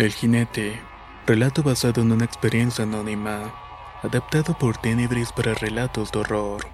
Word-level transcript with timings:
El 0.00 0.12
jinete, 0.12 0.80
relato 1.26 1.62
basado 1.62 2.00
en 2.00 2.10
una 2.10 2.24
experiencia 2.24 2.84
anónima, 2.84 3.52
adaptado 4.02 4.56
por 4.56 4.78
Tenebris 4.78 5.30
para 5.30 5.52
relatos 5.52 6.10
de 6.10 6.20
horror. 6.20 6.66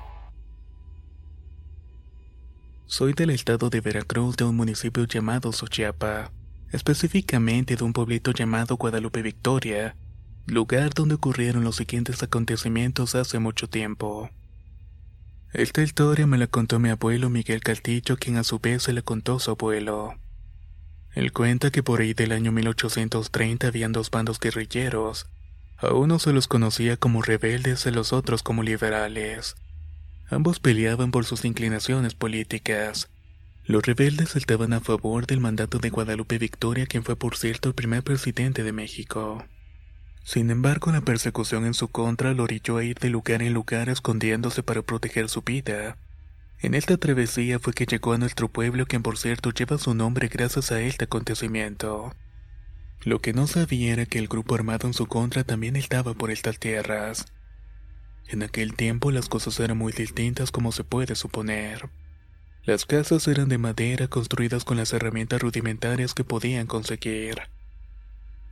Soy 2.84 3.14
del 3.14 3.30
estado 3.30 3.68
de 3.68 3.80
Veracruz 3.80 4.36
de 4.36 4.44
un 4.44 4.54
municipio 4.54 5.06
llamado 5.06 5.50
Sochiapa, 5.50 6.30
específicamente 6.70 7.74
de 7.74 7.82
un 7.82 7.92
pueblito 7.92 8.30
llamado 8.30 8.76
Guadalupe 8.76 9.22
Victoria, 9.22 9.96
lugar 10.46 10.94
donde 10.94 11.16
ocurrieron 11.16 11.64
los 11.64 11.74
siguientes 11.74 12.22
acontecimientos 12.22 13.16
hace 13.16 13.40
mucho 13.40 13.68
tiempo. 13.68 14.30
Esta 15.52 15.82
historia 15.82 16.28
me 16.28 16.38
la 16.38 16.46
contó 16.46 16.78
mi 16.78 16.90
abuelo 16.90 17.28
Miguel 17.28 17.58
Caltillo, 17.58 18.18
quien 18.18 18.36
a 18.36 18.44
su 18.44 18.60
vez 18.60 18.84
se 18.84 18.92
la 18.92 19.02
contó 19.02 19.34
a 19.34 19.40
su 19.40 19.50
abuelo. 19.50 20.14
Él 21.16 21.32
cuenta 21.32 21.70
que 21.70 21.82
por 21.82 22.02
ahí 22.02 22.12
del 22.12 22.30
año 22.30 22.52
1830 22.52 23.68
habían 23.68 23.92
dos 23.92 24.10
bandos 24.10 24.38
guerrilleros. 24.38 25.26
A 25.78 25.94
uno 25.94 26.18
se 26.18 26.34
los 26.34 26.46
conocía 26.46 26.98
como 26.98 27.22
rebeldes 27.22 27.86
a 27.86 27.90
los 27.90 28.12
otros 28.12 28.42
como 28.42 28.62
liberales. 28.62 29.56
Ambos 30.28 30.60
peleaban 30.60 31.12
por 31.12 31.24
sus 31.24 31.46
inclinaciones 31.46 32.14
políticas. 32.14 33.08
Los 33.64 33.86
rebeldes 33.86 34.36
estaban 34.36 34.74
a 34.74 34.80
favor 34.80 35.26
del 35.26 35.40
mandato 35.40 35.78
de 35.78 35.88
Guadalupe 35.88 36.36
Victoria, 36.36 36.86
quien 36.86 37.02
fue 37.02 37.16
por 37.16 37.38
cierto 37.38 37.70
el 37.70 37.74
primer 37.74 38.02
presidente 38.02 38.62
de 38.62 38.72
México. 38.72 39.42
Sin 40.22 40.50
embargo, 40.50 40.92
la 40.92 41.00
persecución 41.00 41.64
en 41.64 41.72
su 41.72 41.88
contra 41.88 42.34
lo 42.34 42.42
orilló 42.42 42.76
a 42.76 42.84
ir 42.84 42.98
de 42.98 43.08
lugar 43.08 43.40
en 43.40 43.54
lugar 43.54 43.88
escondiéndose 43.88 44.62
para 44.62 44.82
proteger 44.82 45.30
su 45.30 45.40
vida. 45.40 45.96
En 46.60 46.74
esta 46.74 46.96
travesía 46.96 47.58
fue 47.58 47.74
que 47.74 47.86
llegó 47.86 48.14
a 48.14 48.18
nuestro 48.18 48.48
pueblo, 48.48 48.86
quien 48.86 49.02
por 49.02 49.18
cierto 49.18 49.50
lleva 49.50 49.78
su 49.78 49.94
nombre 49.94 50.28
gracias 50.28 50.72
a 50.72 50.80
este 50.80 51.04
acontecimiento. 51.04 52.14
Lo 53.02 53.20
que 53.20 53.32
no 53.32 53.46
sabía 53.46 53.92
era 53.92 54.06
que 54.06 54.18
el 54.18 54.26
grupo 54.26 54.54
armado 54.54 54.86
en 54.86 54.94
su 54.94 55.06
contra 55.06 55.44
también 55.44 55.76
estaba 55.76 56.14
por 56.14 56.30
estas 56.30 56.58
tierras. 56.58 57.26
En 58.28 58.42
aquel 58.42 58.74
tiempo 58.74 59.10
las 59.10 59.28
cosas 59.28 59.60
eran 59.60 59.78
muy 59.78 59.92
distintas 59.92 60.50
como 60.50 60.72
se 60.72 60.82
puede 60.82 61.14
suponer. 61.14 61.90
Las 62.64 62.84
casas 62.84 63.28
eran 63.28 63.48
de 63.48 63.58
madera 63.58 64.08
construidas 64.08 64.64
con 64.64 64.76
las 64.76 64.92
herramientas 64.92 65.40
rudimentarias 65.40 66.14
que 66.14 66.24
podían 66.24 66.66
conseguir. 66.66 67.42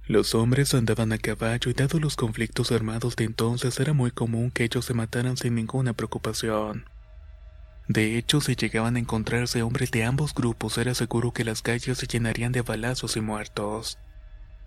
Los 0.06 0.34
hombres 0.34 0.74
andaban 0.74 1.12
a 1.12 1.18
caballo 1.18 1.70
y 1.70 1.74
dado 1.74 1.98
los 1.98 2.14
conflictos 2.14 2.70
armados 2.70 3.16
de 3.16 3.24
entonces 3.24 3.80
era 3.80 3.94
muy 3.94 4.10
común 4.10 4.50
que 4.50 4.64
ellos 4.64 4.84
se 4.84 4.94
mataran 4.94 5.36
sin 5.36 5.54
ninguna 5.54 5.94
preocupación. 5.94 6.84
De 7.88 8.16
hecho, 8.16 8.40
si 8.40 8.56
llegaban 8.56 8.96
a 8.96 8.98
encontrarse 8.98 9.62
hombres 9.62 9.90
de 9.90 10.04
ambos 10.04 10.34
grupos, 10.34 10.78
era 10.78 10.94
seguro 10.94 11.32
que 11.32 11.44
las 11.44 11.60
calles 11.60 11.98
se 11.98 12.06
llenarían 12.06 12.52
de 12.52 12.62
balazos 12.62 13.16
y 13.16 13.20
muertos. 13.20 13.98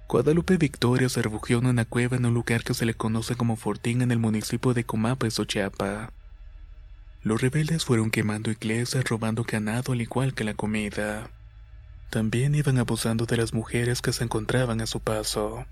Guadalupe 0.07 0.57
Victoria 0.57 1.09
se 1.09 1.22
refugió 1.22 1.57
en 1.57 1.66
una 1.66 1.83
cueva 1.83 2.16
en 2.16 2.25
un 2.25 2.33
lugar 2.33 2.63
que 2.63 2.73
se 2.73 2.85
le 2.85 2.94
conoce 2.94 3.35
como 3.35 3.56
Fortín 3.56 4.01
en 4.01 4.11
el 4.11 4.19
municipio 4.19 4.73
de 4.73 4.85
Comapa 4.85 5.27
y 5.27 5.31
Sochiapa. 5.31 6.13
Los 7.23 7.41
rebeldes 7.41 7.83
fueron 7.83 8.11
quemando 8.11 8.51
iglesias, 8.51 9.03
robando 9.03 9.44
ganado 9.44 9.91
al 9.91 10.01
igual 10.01 10.33
que 10.33 10.45
la 10.45 10.53
comida. 10.53 11.29
También 12.09 12.56
iban 12.56 12.77
abusando 12.77 13.25
de 13.25 13.35
las 13.35 13.53
mujeres 13.53 14.01
que 14.01 14.13
se 14.13 14.23
encontraban 14.23 14.79
a 14.79 14.88
su 14.88 15.01
paso. 15.01 15.66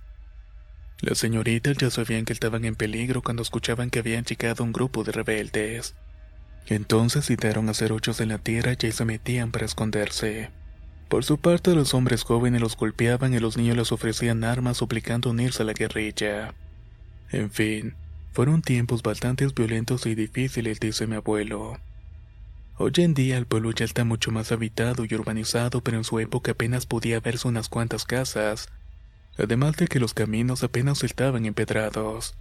Las 0.99 1.19
señoritas 1.19 1.77
ya 1.77 1.89
sabían 1.89 2.25
que 2.25 2.33
estaban 2.33 2.65
en 2.65 2.75
peligro 2.75 3.21
cuando 3.21 3.41
escuchaban 3.41 3.89
que 3.89 3.99
habían 3.99 4.25
llegado 4.25 4.63
un 4.63 4.73
grupo 4.73 5.03
de 5.03 5.13
rebeldes. 5.13 5.95
Entonces 6.67 7.25
citaron 7.25 7.69
a 7.69 7.71
hoyos 7.71 8.19
en 8.21 8.29
la 8.29 8.39
tierra 8.39 8.73
y 8.81 8.91
se 8.91 9.05
metían 9.05 9.51
para 9.51 9.65
esconderse. 9.65 10.49
Por 11.09 11.23
su 11.23 11.37
parte, 11.37 11.75
los 11.75 11.93
hombres 11.93 12.23
jóvenes 12.23 12.61
los 12.61 12.75
golpeaban 12.75 13.33
y 13.33 13.39
los 13.39 13.57
niños 13.57 13.77
les 13.77 13.91
ofrecían 13.91 14.43
armas 14.43 14.77
suplicando 14.77 15.29
unirse 15.29 15.61
a 15.61 15.65
la 15.65 15.73
guerrilla. 15.73 16.55
En 17.31 17.51
fin, 17.51 17.93
fueron 18.33 18.61
tiempos 18.63 19.03
bastante 19.03 19.47
violentos 19.47 20.05
y 20.07 20.15
difíciles, 20.15 20.79
dice 20.79 21.05
mi 21.05 21.15
abuelo. 21.15 21.77
Hoy 22.77 22.91
en 22.97 23.13
día 23.13 23.37
el 23.37 23.45
pueblo 23.45 23.71
ya 23.71 23.85
está 23.85 24.03
mucho 24.03 24.31
más 24.31 24.51
habitado 24.51 25.05
y 25.05 25.15
urbanizado, 25.15 25.81
pero 25.81 25.97
en 25.97 26.03
su 26.03 26.19
época 26.19 26.51
apenas 26.51 26.85
podía 26.85 27.19
verse 27.19 27.47
unas 27.47 27.69
cuantas 27.69 28.03
casas, 28.03 28.67
además 29.37 29.77
de 29.77 29.87
que 29.87 29.99
los 29.99 30.13
caminos 30.13 30.63
apenas 30.63 31.03
estaban 31.03 31.45
empedrados. 31.45 32.35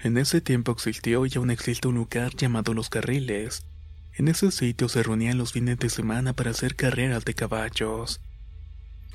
En 0.00 0.18
ese 0.18 0.40
tiempo 0.40 0.72
existió 0.72 1.24
y 1.26 1.32
aún 1.36 1.50
existe 1.50 1.88
un 1.88 1.94
lugar 1.94 2.34
llamado 2.36 2.74
Los 2.74 2.90
Carriles. 2.90 3.66
En 4.12 4.28
ese 4.28 4.50
sitio 4.50 4.88
se 4.88 5.02
reunían 5.02 5.38
los 5.38 5.52
fines 5.52 5.78
de 5.78 5.88
semana 5.88 6.34
para 6.34 6.50
hacer 6.50 6.76
carreras 6.76 7.24
de 7.24 7.34
caballos. 7.34 8.20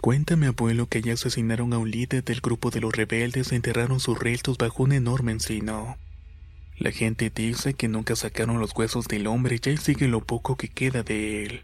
Cuenta 0.01 0.35
mi 0.35 0.47
abuelo 0.47 0.87
que 0.87 0.97
allí 0.97 1.11
asesinaron 1.11 1.73
a 1.73 1.77
un 1.77 1.91
líder 1.91 2.23
del 2.23 2.41
grupo 2.41 2.71
de 2.71 2.81
los 2.81 2.93
rebeldes 2.93 3.51
e 3.51 3.55
enterraron 3.55 3.99
sus 3.99 4.17
restos 4.17 4.57
bajo 4.57 4.83
un 4.83 4.93
enorme 4.93 5.31
encino. 5.31 5.97
La 6.77 6.91
gente 6.91 7.29
dice 7.29 7.73
que 7.73 7.87
nunca 7.87 8.15
sacaron 8.15 8.59
los 8.59 8.75
huesos 8.75 9.07
del 9.07 9.27
hombre 9.27 9.59
y 9.63 9.69
ahí 9.69 9.77
sigue 9.77 10.07
lo 10.07 10.21
poco 10.21 10.55
que 10.55 10.69
queda 10.69 11.03
de 11.03 11.45
él. 11.45 11.61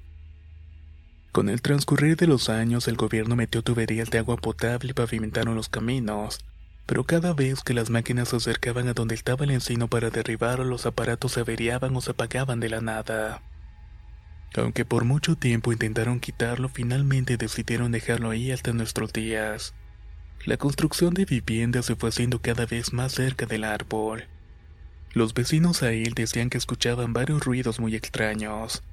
Con 1.31 1.50
el 1.50 1.62
transcurrir 1.62 2.16
de 2.18 2.28
los 2.28 2.50
años, 2.50 2.88
el 2.88 2.96
gobierno 2.96 3.36
metió 3.36 3.62
tuberías 3.62 4.09
de 4.09 4.20
agua 4.20 4.38
potable 4.38 4.92
y 4.92 4.94
pavimentaron 4.94 5.56
los 5.56 5.68
caminos 5.70 6.40
pero 6.85 7.03
cada 7.03 7.34
vez 7.34 7.63
que 7.63 7.73
las 7.73 7.90
máquinas 7.90 8.29
se 8.29 8.35
acercaban 8.35 8.88
a 8.88 8.94
donde 8.94 9.15
estaba 9.15 9.45
el 9.45 9.51
encino 9.51 9.88
para 9.88 10.10
derribarlo, 10.10 10.65
los 10.65 10.86
aparatos 10.86 11.33
se 11.33 11.39
averiaban 11.39 11.95
o 11.95 12.01
se 12.01 12.12
apagaban 12.12 12.60
de 12.60 12.69
la 12.69 12.81
nada. 12.81 13.42
Aunque 14.56 14.86
por 14.86 15.04
mucho 15.04 15.36
tiempo 15.36 15.74
intentaron 15.74 16.19
quitarlo, 16.19 16.69
finalmente 16.69 17.38
decidieron 17.38 17.92
dejarlo 17.92 18.30
ahí 18.30 18.51
hasta 18.51 18.71
nuestros 18.71 19.12
días. 19.12 19.74
La 20.45 20.57
construcción 20.57 21.13
de 21.13 21.25
viviendas 21.25 21.88
se 21.88 21.95
fue 21.95 22.10
haciendo 22.10 22.39
cada 22.39 22.65
vez 22.65 22.94
más 22.94 23.13
cerca 23.13 23.45
del 23.45 23.63
árbol. 23.63 24.25
Los 25.13 25.33
vecinos 25.33 25.81
a 25.81 25.92
él 25.92 26.13
decían 26.13 26.50
que 26.50 26.57
escuchaban 26.57 27.13
varios 27.13 27.44
ruidos 27.44 27.80
muy 27.80 27.95
extraños. 27.95 28.83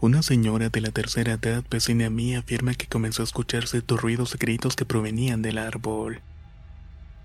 Una 0.00 0.22
señora 0.22 0.70
de 0.70 0.80
la 0.80 0.92
tercera 0.92 1.32
edad, 1.32 1.64
vecina 1.70 2.08
mía, 2.08 2.38
afirma 2.38 2.74
que 2.74 2.86
comenzó 2.86 3.22
a 3.22 3.24
escucharse 3.24 3.78
estos 3.78 4.00
ruidos 4.00 4.34
y 4.34 4.38
gritos 4.38 4.76
que 4.76 4.86
provenían 4.86 5.42
del 5.42 5.58
árbol. 5.58 6.22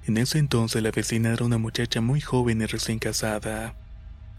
En 0.07 0.17
ese 0.17 0.37
entonces 0.37 0.83
la 0.83 0.91
vecina 0.91 1.33
era 1.33 1.45
una 1.45 1.57
muchacha 1.57 1.99
muy 1.99 2.21
joven 2.21 2.61
y 2.61 2.65
recién 2.65 2.99
casada. 2.99 3.73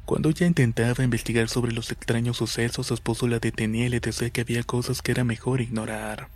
Cuando 0.05 0.29
ella 0.29 0.47
intentaba 0.47 1.03
investigar 1.03 1.49
sobre 1.49 1.73
los 1.73 1.91
extraños 1.91 2.37
sucesos, 2.37 2.87
su 2.87 2.95
esposo 2.95 3.27
la 3.27 3.41
detenía 3.41 3.87
y 3.87 3.89
le 3.89 3.99
decía 3.99 4.31
que 4.31 4.43
había 4.43 4.63
cosas 4.63 5.03
que 5.03 5.11
era 5.11 5.25
mejor 5.25 5.61
ignorar. 5.61 6.29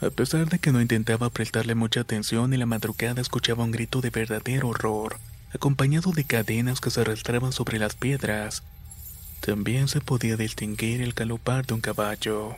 A 0.00 0.10
pesar 0.10 0.48
de 0.48 0.60
que 0.60 0.70
no 0.70 0.80
intentaba 0.80 1.30
prestarle 1.30 1.74
mucha 1.74 2.00
atención, 2.00 2.52
en 2.52 2.60
la 2.60 2.66
madrugada 2.66 3.20
escuchaba 3.20 3.64
un 3.64 3.72
grito 3.72 4.00
de 4.00 4.10
verdadero 4.10 4.68
horror, 4.68 5.18
acompañado 5.52 6.12
de 6.12 6.22
cadenas 6.24 6.80
que 6.80 6.90
se 6.90 7.00
arrastraban 7.00 7.52
sobre 7.52 7.80
las 7.80 7.96
piedras. 7.96 8.62
También 9.40 9.88
se 9.88 10.00
podía 10.00 10.36
distinguir 10.36 11.02
el 11.02 11.14
galopar 11.14 11.66
de 11.66 11.74
un 11.74 11.80
caballo. 11.80 12.56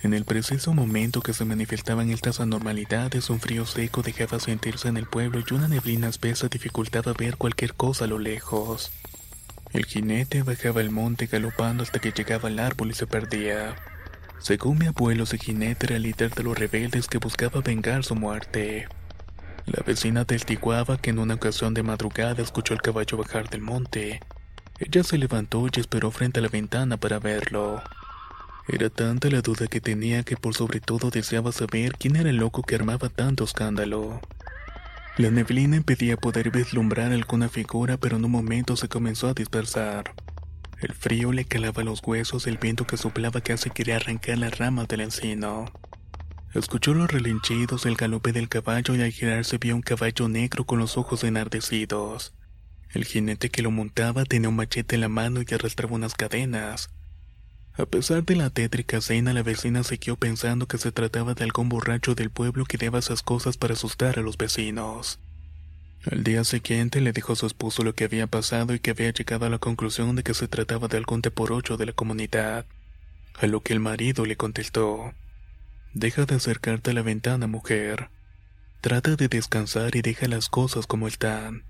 En 0.00 0.14
el 0.14 0.24
preciso 0.24 0.72
momento 0.74 1.22
que 1.22 1.32
se 1.32 1.44
manifestaban 1.44 2.10
estas 2.10 2.38
anormalidades, 2.38 3.30
un 3.30 3.40
frío 3.40 3.66
seco 3.66 4.02
dejaba 4.02 4.38
sentirse 4.38 4.86
en 4.86 4.96
el 4.96 5.06
pueblo 5.06 5.40
y 5.40 5.54
una 5.54 5.66
neblina 5.66 6.08
espesa 6.08 6.46
dificultaba 6.46 7.14
ver 7.14 7.36
cualquier 7.36 7.74
cosa 7.74 8.04
a 8.04 8.08
lo 8.08 8.20
lejos. 8.20 8.92
El 9.72 9.86
jinete 9.86 10.44
bajaba 10.44 10.80
el 10.80 10.90
monte 10.90 11.26
galopando 11.26 11.82
hasta 11.82 11.98
que 11.98 12.12
llegaba 12.12 12.48
al 12.48 12.60
árbol 12.60 12.90
y 12.90 12.94
se 12.94 13.08
perdía. 13.08 13.74
Según 14.38 14.78
mi 14.78 14.86
abuelo, 14.86 15.24
ese 15.24 15.36
jinete 15.36 15.86
era 15.86 15.96
el 15.96 16.02
líder 16.02 16.32
de 16.32 16.44
los 16.44 16.56
rebeldes 16.56 17.08
que 17.08 17.18
buscaba 17.18 17.60
vengar 17.60 18.04
su 18.04 18.14
muerte. 18.14 18.86
La 19.66 19.82
vecina 19.84 20.24
testiguaba 20.24 20.96
que 20.96 21.10
en 21.10 21.18
una 21.18 21.34
ocasión 21.34 21.74
de 21.74 21.82
madrugada 21.82 22.40
escuchó 22.40 22.72
al 22.72 22.82
caballo 22.82 23.18
bajar 23.18 23.50
del 23.50 23.62
monte. 23.62 24.20
Ella 24.78 25.02
se 25.02 25.18
levantó 25.18 25.66
y 25.66 25.80
esperó 25.80 26.12
frente 26.12 26.38
a 26.38 26.42
la 26.42 26.48
ventana 26.48 26.96
para 26.98 27.18
verlo. 27.18 27.82
Era 28.70 28.90
tanta 28.90 29.30
la 29.30 29.40
duda 29.40 29.66
que 29.66 29.80
tenía 29.80 30.22
que 30.24 30.36
por 30.36 30.54
sobre 30.54 30.80
todo 30.80 31.08
deseaba 31.08 31.52
saber 31.52 31.92
quién 31.92 32.16
era 32.16 32.28
el 32.28 32.36
loco 32.36 32.62
que 32.62 32.74
armaba 32.74 33.08
tanto 33.08 33.44
escándalo. 33.44 34.20
La 35.16 35.30
neblina 35.30 35.76
impedía 35.76 36.18
poder 36.18 36.50
vislumbrar 36.50 37.10
alguna 37.10 37.48
figura, 37.48 37.96
pero 37.96 38.18
en 38.18 38.26
un 38.26 38.30
momento 38.30 38.76
se 38.76 38.88
comenzó 38.88 39.28
a 39.28 39.34
dispersar. 39.34 40.14
El 40.80 40.92
frío 40.92 41.32
le 41.32 41.46
calaba 41.46 41.82
los 41.82 42.02
huesos, 42.04 42.46
el 42.46 42.58
viento 42.58 42.86
que 42.86 42.98
soplaba 42.98 43.40
casi 43.40 43.70
quería 43.70 43.96
arrancar 43.96 44.38
las 44.38 44.58
ramas 44.58 44.86
del 44.86 45.00
encino. 45.00 45.64
Escuchó 46.54 46.94
los 46.94 47.10
relinchidos, 47.10 47.86
el 47.86 47.96
galope 47.96 48.32
del 48.32 48.48
caballo 48.48 48.94
y 48.94 49.00
al 49.00 49.12
girarse 49.12 49.58
vio 49.58 49.74
un 49.74 49.82
caballo 49.82 50.28
negro 50.28 50.66
con 50.66 50.78
los 50.78 50.96
ojos 50.98 51.24
enardecidos. 51.24 52.34
El 52.90 53.06
jinete 53.06 53.48
que 53.48 53.62
lo 53.62 53.70
montaba 53.70 54.24
tenía 54.24 54.50
un 54.50 54.56
machete 54.56 54.94
en 54.94 55.00
la 55.00 55.08
mano 55.08 55.40
y 55.40 55.54
arrastraba 55.54 55.94
unas 55.94 56.14
cadenas. 56.14 56.90
A 57.78 57.86
pesar 57.86 58.24
de 58.24 58.34
la 58.34 58.50
tétrica 58.50 59.00
cena, 59.00 59.32
la 59.32 59.44
vecina 59.44 59.84
siguió 59.84 60.16
pensando 60.16 60.66
que 60.66 60.78
se 60.78 60.90
trataba 60.90 61.34
de 61.34 61.44
algún 61.44 61.68
borracho 61.68 62.16
del 62.16 62.28
pueblo 62.28 62.64
que 62.64 62.76
daba 62.76 62.98
esas 62.98 63.22
cosas 63.22 63.56
para 63.56 63.74
asustar 63.74 64.18
a 64.18 64.22
los 64.22 64.36
vecinos. 64.36 65.20
Al 66.10 66.24
día 66.24 66.42
siguiente 66.42 67.00
le 67.00 67.12
dijo 67.12 67.34
a 67.34 67.36
su 67.36 67.46
esposo 67.46 67.84
lo 67.84 67.94
que 67.94 68.02
había 68.02 68.26
pasado 68.26 68.74
y 68.74 68.80
que 68.80 68.90
había 68.90 69.12
llegado 69.12 69.46
a 69.46 69.48
la 69.48 69.58
conclusión 69.58 70.16
de 70.16 70.24
que 70.24 70.34
se 70.34 70.48
trataba 70.48 70.88
de 70.88 70.96
algún 70.96 71.22
ocho 71.36 71.76
de 71.76 71.86
la 71.86 71.92
comunidad. 71.92 72.66
A 73.40 73.46
lo 73.46 73.60
que 73.60 73.74
el 73.74 73.80
marido 73.80 74.26
le 74.26 74.36
contestó: 74.36 75.14
Deja 75.94 76.24
de 76.24 76.34
acercarte 76.34 76.90
a 76.90 76.94
la 76.94 77.02
ventana, 77.02 77.46
mujer. 77.46 78.10
Trata 78.80 79.14
de 79.14 79.28
descansar 79.28 79.94
y 79.94 80.02
deja 80.02 80.26
las 80.26 80.48
cosas 80.48 80.88
como 80.88 81.06
están. 81.06 81.62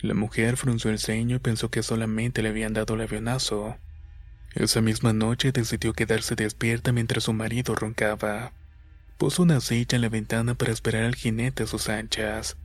La 0.00 0.14
mujer 0.14 0.56
frunció 0.56 0.90
el 0.90 0.98
ceño 0.98 1.36
y 1.36 1.40
pensó 1.40 1.70
que 1.70 1.84
solamente 1.84 2.42
le 2.42 2.48
habían 2.48 2.72
dado 2.72 2.94
el 2.94 3.02
avionazo. 3.02 3.76
Esa 4.54 4.80
misma 4.80 5.12
noche 5.12 5.52
decidió 5.52 5.92
quedarse 5.92 6.34
despierta 6.34 6.92
mientras 6.92 7.24
su 7.24 7.32
marido 7.32 7.74
roncaba. 7.74 8.52
Puso 9.16 9.42
una 9.42 9.60
silla 9.60 9.96
en 9.96 10.02
la 10.02 10.08
ventana 10.08 10.54
para 10.54 10.72
esperar 10.72 11.04
al 11.04 11.14
jinete 11.14 11.64
a 11.64 11.66
sus 11.66 11.88
anchas. 11.88 12.56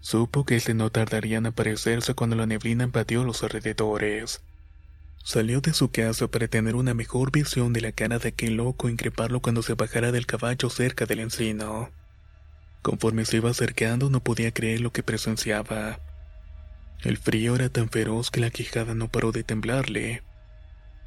Supo 0.00 0.44
que 0.44 0.56
este 0.56 0.74
no 0.74 0.90
tardaría 0.90 1.38
en 1.38 1.46
aparecerse 1.46 2.14
cuando 2.14 2.36
la 2.36 2.46
neblina 2.46 2.84
invadió 2.84 3.24
los 3.24 3.42
alrededores. 3.42 4.42
Salió 5.24 5.60
de 5.60 5.72
su 5.72 5.90
casa 5.90 6.28
para 6.28 6.46
tener 6.46 6.76
una 6.76 6.94
mejor 6.94 7.32
visión 7.32 7.72
de 7.72 7.80
la 7.80 7.90
cara 7.90 8.20
de 8.20 8.28
aquel 8.28 8.54
loco 8.54 8.86
e 8.86 8.92
increparlo 8.92 9.40
cuando 9.40 9.62
se 9.62 9.74
bajara 9.74 10.12
del 10.12 10.26
caballo 10.26 10.70
cerca 10.70 11.06
del 11.06 11.20
encino. 11.20 11.90
Conforme 12.82 13.24
se 13.24 13.38
iba 13.38 13.50
acercando 13.50 14.08
no 14.10 14.20
podía 14.20 14.52
creer 14.52 14.80
lo 14.80 14.92
que 14.92 15.02
presenciaba. 15.02 15.98
El 17.02 17.18
frío 17.18 17.56
era 17.56 17.68
tan 17.68 17.88
feroz 17.88 18.30
que 18.30 18.40
la 18.40 18.50
quijada 18.50 18.94
no 18.94 19.08
paró 19.08 19.32
de 19.32 19.42
temblarle. 19.42 20.22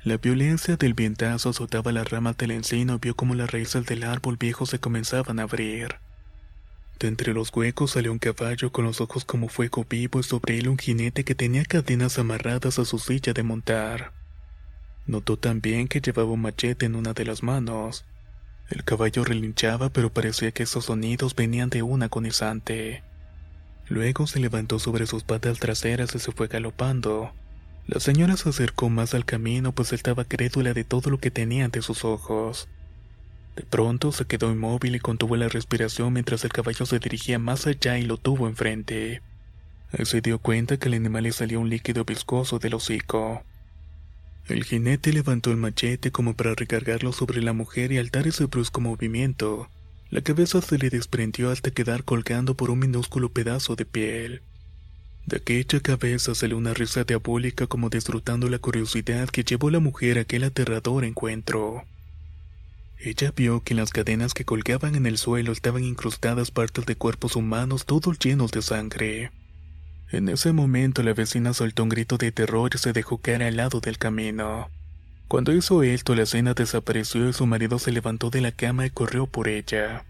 La 0.01 0.16
violencia 0.16 0.78
del 0.78 0.94
vientazo 0.94 1.50
azotaba 1.50 1.92
las 1.92 2.10
ramas 2.10 2.38
del 2.38 2.51
encino 2.51 2.96
y 2.96 3.00
vio 3.00 3.16
como 3.16 3.36
las 3.36 3.51
raíces 3.51 3.86
del 3.86 4.04
árbol 4.04 4.38
viejo 4.38 4.66
se 4.66 4.80
comenzaban 4.80 5.40
a 5.40 5.44
abrir. 5.44 5.96
De 7.00 7.10
entre 7.10 7.34
los 7.34 7.54
huecos 7.54 7.92
salió 7.92 8.13
un 8.13 8.19
caballo 8.19 8.72
con 8.72 8.86
los 8.86 9.01
ojos 9.01 9.25
como 9.25 9.50
fuego 9.50 9.86
vivo 9.90 10.22
y 10.22 10.24
sobre 10.24 10.57
él 10.57 10.69
un 10.69 10.78
jinete 10.78 11.25
que 11.25 11.36
tenía 11.36 11.66
cadenas 11.66 12.18
amarradas 12.18 12.80
a 12.80 12.86
su 12.86 12.98
silla 12.98 13.34
de 13.34 13.44
montar. 13.44 14.13
Notó 15.06 15.38
también 15.38 15.90
que 15.90 16.00
llevaba 16.00 16.31
un 16.31 16.44
machete 16.44 16.86
en 16.86 16.95
una 16.95 17.12
de 17.12 17.25
las 17.25 17.44
manos. 17.44 18.06
El 18.69 18.86
caballo 18.86 19.25
relinchaba 19.25 19.90
pero 19.90 20.13
parecía 20.13 20.52
que 20.54 20.63
esos 20.63 20.86
sonidos 20.86 21.36
venían 21.36 21.69
de 21.69 21.84
un 21.84 22.04
agonizante. 22.04 23.04
Luego 23.90 24.28
se 24.28 24.40
levantó 24.40 24.80
sobre 24.80 25.07
sus 25.07 25.24
patas 25.24 25.60
traseras 25.60 26.16
y 26.16 26.19
se 26.19 26.31
fue 26.31 26.48
galopando. 26.48 27.34
La 27.90 28.00
señora 28.00 28.38
se 28.38 28.48
acercó 28.48 28.88
más 28.92 29.16
al 29.16 29.26
camino 29.26 29.72
pues 29.72 29.94
estaba 29.94 30.24
crédula 30.24 30.76
de 30.76 30.84
todo 30.84 31.10
lo 31.10 31.18
que 31.18 31.32
tenía 31.32 31.66
ante 31.66 31.82
sus 31.82 32.06
ojos. 32.06 32.68
De 33.56 33.64
pronto 33.64 34.12
se 34.12 34.26
quedó 34.26 34.52
inmóvil 34.52 34.96
y 34.96 35.00
contuvo 35.00 35.36
la 35.38 35.48
respiración 35.48 36.14
mientras 36.14 36.44
el 36.44 36.52
caballo 36.52 36.86
se 36.86 37.00
dirigía 37.00 37.40
más 37.40 37.66
allá 37.66 37.98
y 37.98 38.04
lo 38.04 38.18
tuvo 38.18 38.48
enfrente. 38.48 39.24
se 40.04 40.22
dio 40.22 40.38
cuenta 40.38 40.78
que 40.78 40.88
el 40.88 40.94
animal 40.94 41.24
le 41.24 41.32
salía 41.32 41.58
un 41.58 41.72
líquido 41.72 42.06
viscoso 42.06 42.60
del 42.60 42.76
hocico. 42.76 43.44
El 44.48 44.66
jinete 44.66 45.12
levantó 45.12 45.50
el 45.50 45.58
machete 45.58 46.12
como 46.12 46.36
para 46.36 46.54
recargarlo 46.54 47.12
sobre 47.12 47.42
la 47.42 47.54
mujer 47.54 47.92
y 47.92 47.98
al 47.98 48.10
dar 48.10 48.28
ese 48.28 48.46
brusco 48.46 48.82
movimiento, 48.82 49.68
la 50.12 50.22
cabeza 50.22 50.62
se 50.62 50.78
le 50.78 50.92
desprendió 50.92 51.50
hasta 51.50 51.72
quedar 51.72 52.04
colgando 52.04 52.54
por 52.54 52.70
un 52.70 52.78
minúsculo 52.78 53.30
pedazo 53.30 53.76
de 53.76 53.86
piel. 53.86 54.44
De 55.25 55.38
aquella 55.38 55.80
cabeza 55.80 56.33
salió 56.33 56.57
una 56.57 56.74
risa 56.74 57.04
diabólica 57.04 57.68
como 57.68 57.89
disfrutando 57.89 58.50
la 58.50 58.60
curiosidad 58.60 59.30
que 59.30 59.44
llevó 59.44 59.69
la 59.69 59.80
mujer 59.80 60.18
a 60.18 60.21
aquel 60.21 60.44
aterrador 60.44 61.06
encuentro. 61.06 61.83
Ella 62.98 63.31
vio 63.36 63.63
que 63.63 63.74
en 63.74 63.77
las 63.77 63.92
cadenas 63.92 64.33
que 64.33 64.44
colgaban 64.44 64.95
en 64.95 65.06
el 65.06 65.18
suelo 65.18 65.51
estaban 65.51 65.83
incrustadas 65.83 66.51
partes 66.51 66.86
de 66.86 66.95
cuerpos 66.95 67.36
humanos 67.36 67.86
todos 67.86 68.19
llenos 68.19 68.51
de 68.51 68.62
sangre. 68.62 69.31
En 70.12 70.27
ese 70.27 70.51
momento 70.51 71.04
la 71.04 71.13
vecina 71.13 71.54
soltó 71.54 71.83
un 71.83 71.89
grito 71.89 72.18
de 72.18 72.31
terror 72.31 72.71
y 72.74 72.77
se 72.77 72.92
dejó 72.92 73.19
caer 73.19 73.44
al 73.44 73.57
lado 73.57 73.80
del 73.80 73.98
camino. 73.98 74.69
Cuando 75.30 75.54
hizo 75.54 75.83
esto, 75.83 76.16
la 76.16 76.24
escena 76.24 76.56
desapareció 76.56 77.30
y 77.30 77.33
su 77.33 77.45
marido 77.45 77.77
se 77.77 77.92
levantó 77.92 78.31
de 78.31 78.42
la 78.42 78.51
cama 78.51 78.88
y 78.88 78.89
corrió 78.89 79.27
por 79.27 79.48
ella. 79.48 80.04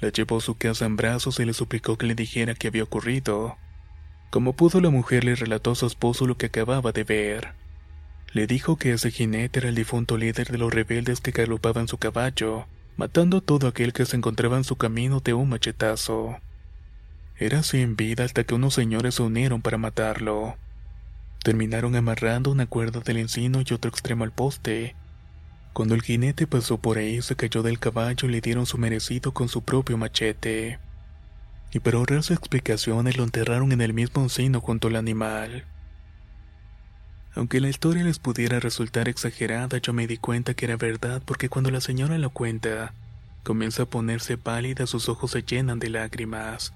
La 0.00 0.08
llevó 0.08 0.38
a 0.38 0.40
su 0.40 0.56
casa 0.56 0.86
en 0.86 0.96
brazos 0.96 1.38
y 1.38 1.44
le 1.44 1.52
suplicó 1.52 1.98
que 1.98 2.06
le 2.06 2.14
dijera 2.14 2.54
qué 2.54 2.68
había 2.68 2.82
ocurrido. 2.82 3.58
Como 4.32 4.54
pudo 4.54 4.80
la 4.80 4.88
mujer 4.88 5.24
le 5.24 5.34
relató 5.34 5.72
a 5.72 5.74
su 5.74 5.84
esposo 5.84 6.26
lo 6.26 6.38
que 6.38 6.46
acababa 6.46 6.90
de 6.92 7.04
ver. 7.04 7.52
Le 8.32 8.46
dijo 8.46 8.76
que 8.76 8.94
ese 8.94 9.10
jinete 9.10 9.58
era 9.58 9.68
el 9.68 9.74
difunto 9.74 10.16
líder 10.16 10.50
de 10.50 10.56
los 10.56 10.72
rebeldes 10.72 11.20
que 11.20 11.32
galopaban 11.32 11.86
su 11.86 11.98
caballo, 11.98 12.64
matando 12.96 13.36
a 13.36 13.40
todo 13.42 13.68
aquel 13.68 13.92
que 13.92 14.06
se 14.06 14.16
encontraba 14.16 14.56
en 14.56 14.64
su 14.64 14.76
camino 14.76 15.20
de 15.20 15.34
un 15.34 15.50
machetazo. 15.50 16.38
Era 17.36 17.60
en 17.74 17.94
vida 17.94 18.24
hasta 18.24 18.44
que 18.44 18.54
unos 18.54 18.72
señores 18.72 19.16
se 19.16 19.22
unieron 19.22 19.60
para 19.60 19.76
matarlo. 19.76 20.56
Terminaron 21.44 21.94
amarrando 21.94 22.50
una 22.50 22.64
cuerda 22.64 23.00
del 23.00 23.18
encino 23.18 23.60
y 23.60 23.74
otro 23.74 23.90
extremo 23.90 24.24
al 24.24 24.32
poste. 24.32 24.96
Cuando 25.74 25.94
el 25.94 26.00
jinete 26.00 26.46
pasó 26.46 26.78
por 26.78 26.96
ahí 26.96 27.20
se 27.20 27.36
cayó 27.36 27.62
del 27.62 27.78
caballo 27.78 28.26
y 28.26 28.32
le 28.32 28.40
dieron 28.40 28.64
su 28.64 28.78
merecido 28.78 29.32
con 29.32 29.50
su 29.50 29.60
propio 29.60 29.98
machete 29.98 30.78
y 31.72 31.80
para 31.80 31.98
ahorrarse 31.98 32.34
explicaciones 32.34 33.16
lo 33.16 33.24
enterraron 33.24 33.72
en 33.72 33.80
el 33.80 33.94
mismo 33.94 34.22
encino 34.22 34.60
junto 34.60 34.88
al 34.88 34.96
animal. 34.96 35.64
Aunque 37.34 37.60
la 37.60 37.70
historia 37.70 38.04
les 38.04 38.18
pudiera 38.18 38.60
resultar 38.60 39.08
exagerada, 39.08 39.78
yo 39.78 39.94
me 39.94 40.06
di 40.06 40.18
cuenta 40.18 40.52
que 40.52 40.66
era 40.66 40.76
verdad 40.76 41.22
porque 41.24 41.48
cuando 41.48 41.70
la 41.70 41.80
señora 41.80 42.18
lo 42.18 42.30
cuenta, 42.30 42.92
comienza 43.42 43.84
a 43.84 43.86
ponerse 43.86 44.36
pálida, 44.36 44.86
sus 44.86 45.08
ojos 45.08 45.30
se 45.30 45.42
llenan 45.42 45.78
de 45.78 45.88
lágrimas. 45.88 46.74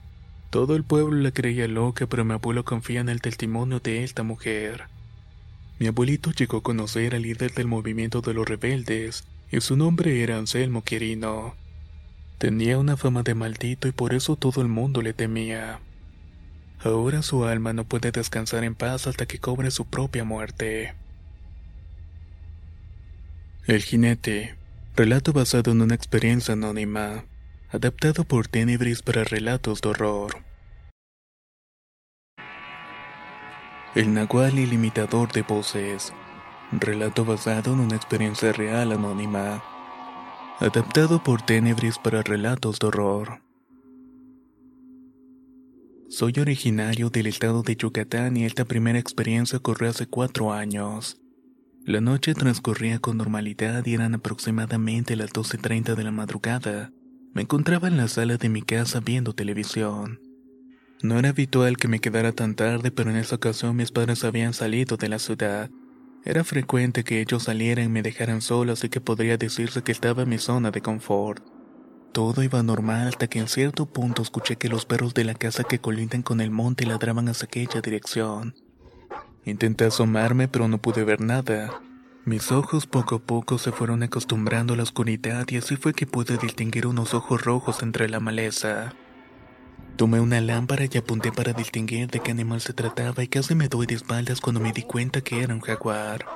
Todo 0.48 0.74
el 0.74 0.84
pueblo 0.84 1.20
la 1.20 1.30
creía 1.30 1.68
loca, 1.68 2.06
pero 2.06 2.24
mi 2.24 2.32
abuelo 2.32 2.64
confía 2.64 3.00
en 3.00 3.10
el 3.10 3.20
testimonio 3.20 3.80
de 3.80 4.04
esta 4.04 4.22
mujer. 4.22 4.84
Mi 5.78 5.88
abuelito 5.88 6.30
llegó 6.30 6.58
a 6.58 6.62
conocer 6.62 7.14
al 7.14 7.22
líder 7.22 7.52
del 7.52 7.66
movimiento 7.66 8.22
de 8.22 8.32
los 8.32 8.48
rebeldes, 8.48 9.24
y 9.52 9.60
su 9.60 9.76
nombre 9.76 10.22
era 10.22 10.38
Anselmo 10.38 10.82
Quirino. 10.82 11.54
Tenía 12.38 12.78
una 12.78 12.98
fama 12.98 13.22
de 13.22 13.34
maldito 13.34 13.88
y 13.88 13.92
por 13.92 14.12
eso 14.12 14.36
todo 14.36 14.60
el 14.60 14.68
mundo 14.68 15.00
le 15.00 15.14
temía. 15.14 15.80
Ahora 16.84 17.22
su 17.22 17.44
alma 17.44 17.72
no 17.72 17.84
puede 17.84 18.12
descansar 18.12 18.62
en 18.64 18.74
paz 18.74 19.06
hasta 19.06 19.24
que 19.24 19.38
cobre 19.38 19.70
su 19.70 19.86
propia 19.86 20.24
muerte. 20.24 20.94
El 23.66 23.82
jinete. 23.82 24.54
Relato 24.94 25.32
basado 25.32 25.72
en 25.72 25.80
una 25.80 25.94
experiencia 25.94 26.52
anónima. 26.52 27.24
Adaptado 27.70 28.24
por 28.24 28.48
Tenebris 28.48 29.02
para 29.02 29.24
relatos 29.24 29.80
de 29.80 29.88
horror. 29.88 30.44
El 33.94 34.12
Nahual 34.12 34.58
ilimitador 34.58 35.32
de 35.32 35.42
voces. 35.42 36.12
Relato 36.70 37.24
basado 37.24 37.72
en 37.72 37.80
una 37.80 37.96
experiencia 37.96 38.52
real 38.52 38.92
anónima. 38.92 39.62
Adaptado 40.58 41.22
por 41.22 41.42
Tenebris 41.42 41.98
para 41.98 42.22
relatos 42.22 42.78
de 42.78 42.86
horror. 42.86 43.42
Soy 46.08 46.32
originario 46.40 47.10
del 47.10 47.26
estado 47.26 47.62
de 47.62 47.76
Yucatán 47.76 48.38
y 48.38 48.46
esta 48.46 48.64
primera 48.64 48.98
experiencia 48.98 49.58
ocurrió 49.58 49.90
hace 49.90 50.06
cuatro 50.06 50.54
años. 50.54 51.20
La 51.84 52.00
noche 52.00 52.32
transcurría 52.32 53.00
con 53.00 53.18
normalidad 53.18 53.84
y 53.84 53.92
eran 53.92 54.14
aproximadamente 54.14 55.14
las 55.14 55.30
12.30 55.30 55.94
de 55.94 56.04
la 56.04 56.10
madrugada. 56.10 56.90
Me 57.34 57.42
encontraba 57.42 57.88
en 57.88 57.98
la 57.98 58.08
sala 58.08 58.38
de 58.38 58.48
mi 58.48 58.62
casa 58.62 59.00
viendo 59.00 59.34
televisión. 59.34 60.20
No 61.02 61.18
era 61.18 61.28
habitual 61.28 61.76
que 61.76 61.88
me 61.88 62.00
quedara 62.00 62.32
tan 62.32 62.54
tarde, 62.54 62.90
pero 62.90 63.10
en 63.10 63.16
esa 63.16 63.36
ocasión 63.36 63.76
mis 63.76 63.92
padres 63.92 64.24
habían 64.24 64.54
salido 64.54 64.96
de 64.96 65.10
la 65.10 65.18
ciudad. 65.18 65.70
Era 66.26 66.42
frecuente 66.42 67.04
que 67.04 67.20
ellos 67.20 67.44
salieran 67.44 67.84
y 67.84 67.88
me 67.88 68.02
dejaran 68.02 68.42
solo, 68.42 68.72
así 68.72 68.88
que 68.88 69.00
podría 69.00 69.36
decirse 69.36 69.82
que 69.82 69.92
estaba 69.92 70.24
en 70.24 70.28
mi 70.28 70.38
zona 70.38 70.72
de 70.72 70.80
confort. 70.80 71.40
Todo 72.10 72.42
iba 72.42 72.64
normal 72.64 73.06
hasta 73.06 73.28
que 73.28 73.38
en 73.38 73.46
cierto 73.46 73.86
punto 73.86 74.22
escuché 74.22 74.56
que 74.56 74.68
los 74.68 74.86
perros 74.86 75.14
de 75.14 75.22
la 75.22 75.34
casa 75.34 75.62
que 75.62 75.78
colindan 75.78 76.22
con 76.22 76.40
el 76.40 76.50
monte 76.50 76.84
ladraban 76.84 77.28
hacia 77.28 77.46
aquella 77.46 77.80
dirección. 77.80 78.56
Intenté 79.44 79.84
asomarme 79.84 80.48
pero 80.48 80.66
no 80.66 80.78
pude 80.78 81.04
ver 81.04 81.20
nada. 81.20 81.80
Mis 82.24 82.50
ojos 82.50 82.88
poco 82.88 83.14
a 83.14 83.18
poco 83.20 83.56
se 83.58 83.70
fueron 83.70 84.02
acostumbrando 84.02 84.74
a 84.74 84.76
la 84.76 84.82
oscuridad 84.82 85.46
y 85.50 85.58
así 85.58 85.76
fue 85.76 85.94
que 85.94 86.08
pude 86.08 86.38
distinguir 86.38 86.88
unos 86.88 87.14
ojos 87.14 87.44
rojos 87.44 87.84
entre 87.84 88.08
la 88.08 88.18
maleza. 88.18 88.94
Tomé 89.96 90.20
una 90.20 90.42
lámpara 90.42 90.84
y 90.92 90.98
apunté 90.98 91.32
para 91.32 91.54
distinguir 91.54 92.08
de 92.08 92.20
qué 92.20 92.30
animal 92.30 92.60
se 92.60 92.74
trataba 92.74 93.22
y 93.22 93.28
casi 93.28 93.54
me 93.54 93.68
doy 93.68 93.86
de 93.86 93.94
espaldas 93.94 94.42
cuando 94.42 94.60
me 94.60 94.72
di 94.72 94.82
cuenta 94.82 95.22
que 95.22 95.40
era 95.40 95.54
un 95.54 95.60
jaguar. 95.60 96.26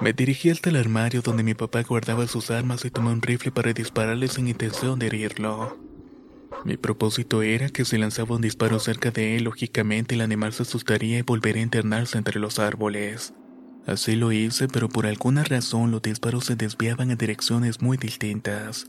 Me 0.00 0.12
dirigí 0.12 0.50
hasta 0.50 0.70
el 0.70 0.76
armario 0.76 1.22
donde 1.22 1.44
mi 1.44 1.54
papá 1.54 1.82
guardaba 1.82 2.26
sus 2.26 2.50
armas 2.50 2.84
y 2.84 2.90
tomé 2.90 3.10
un 3.10 3.22
rifle 3.22 3.52
para 3.52 3.72
dispararle 3.72 4.26
sin 4.26 4.48
intención 4.48 4.98
de 4.98 5.06
herirlo. 5.06 5.78
Mi 6.64 6.76
propósito 6.76 7.42
era 7.42 7.68
que 7.68 7.84
si 7.84 7.96
lanzaba 7.96 8.34
un 8.34 8.42
disparo 8.42 8.80
cerca 8.80 9.12
de 9.12 9.36
él, 9.36 9.44
lógicamente 9.44 10.16
el 10.16 10.20
animal 10.22 10.52
se 10.52 10.64
asustaría 10.64 11.18
y 11.18 11.22
volvería 11.22 11.62
a 11.62 11.64
internarse 11.64 12.18
entre 12.18 12.40
los 12.40 12.58
árboles. 12.58 13.34
Así 13.86 14.16
lo 14.16 14.32
hice, 14.32 14.66
pero 14.66 14.88
por 14.88 15.06
alguna 15.06 15.44
razón 15.44 15.92
los 15.92 16.02
disparos 16.02 16.46
se 16.46 16.56
desviaban 16.56 17.12
en 17.12 17.18
direcciones 17.18 17.82
muy 17.82 17.98
distintas. 17.98 18.86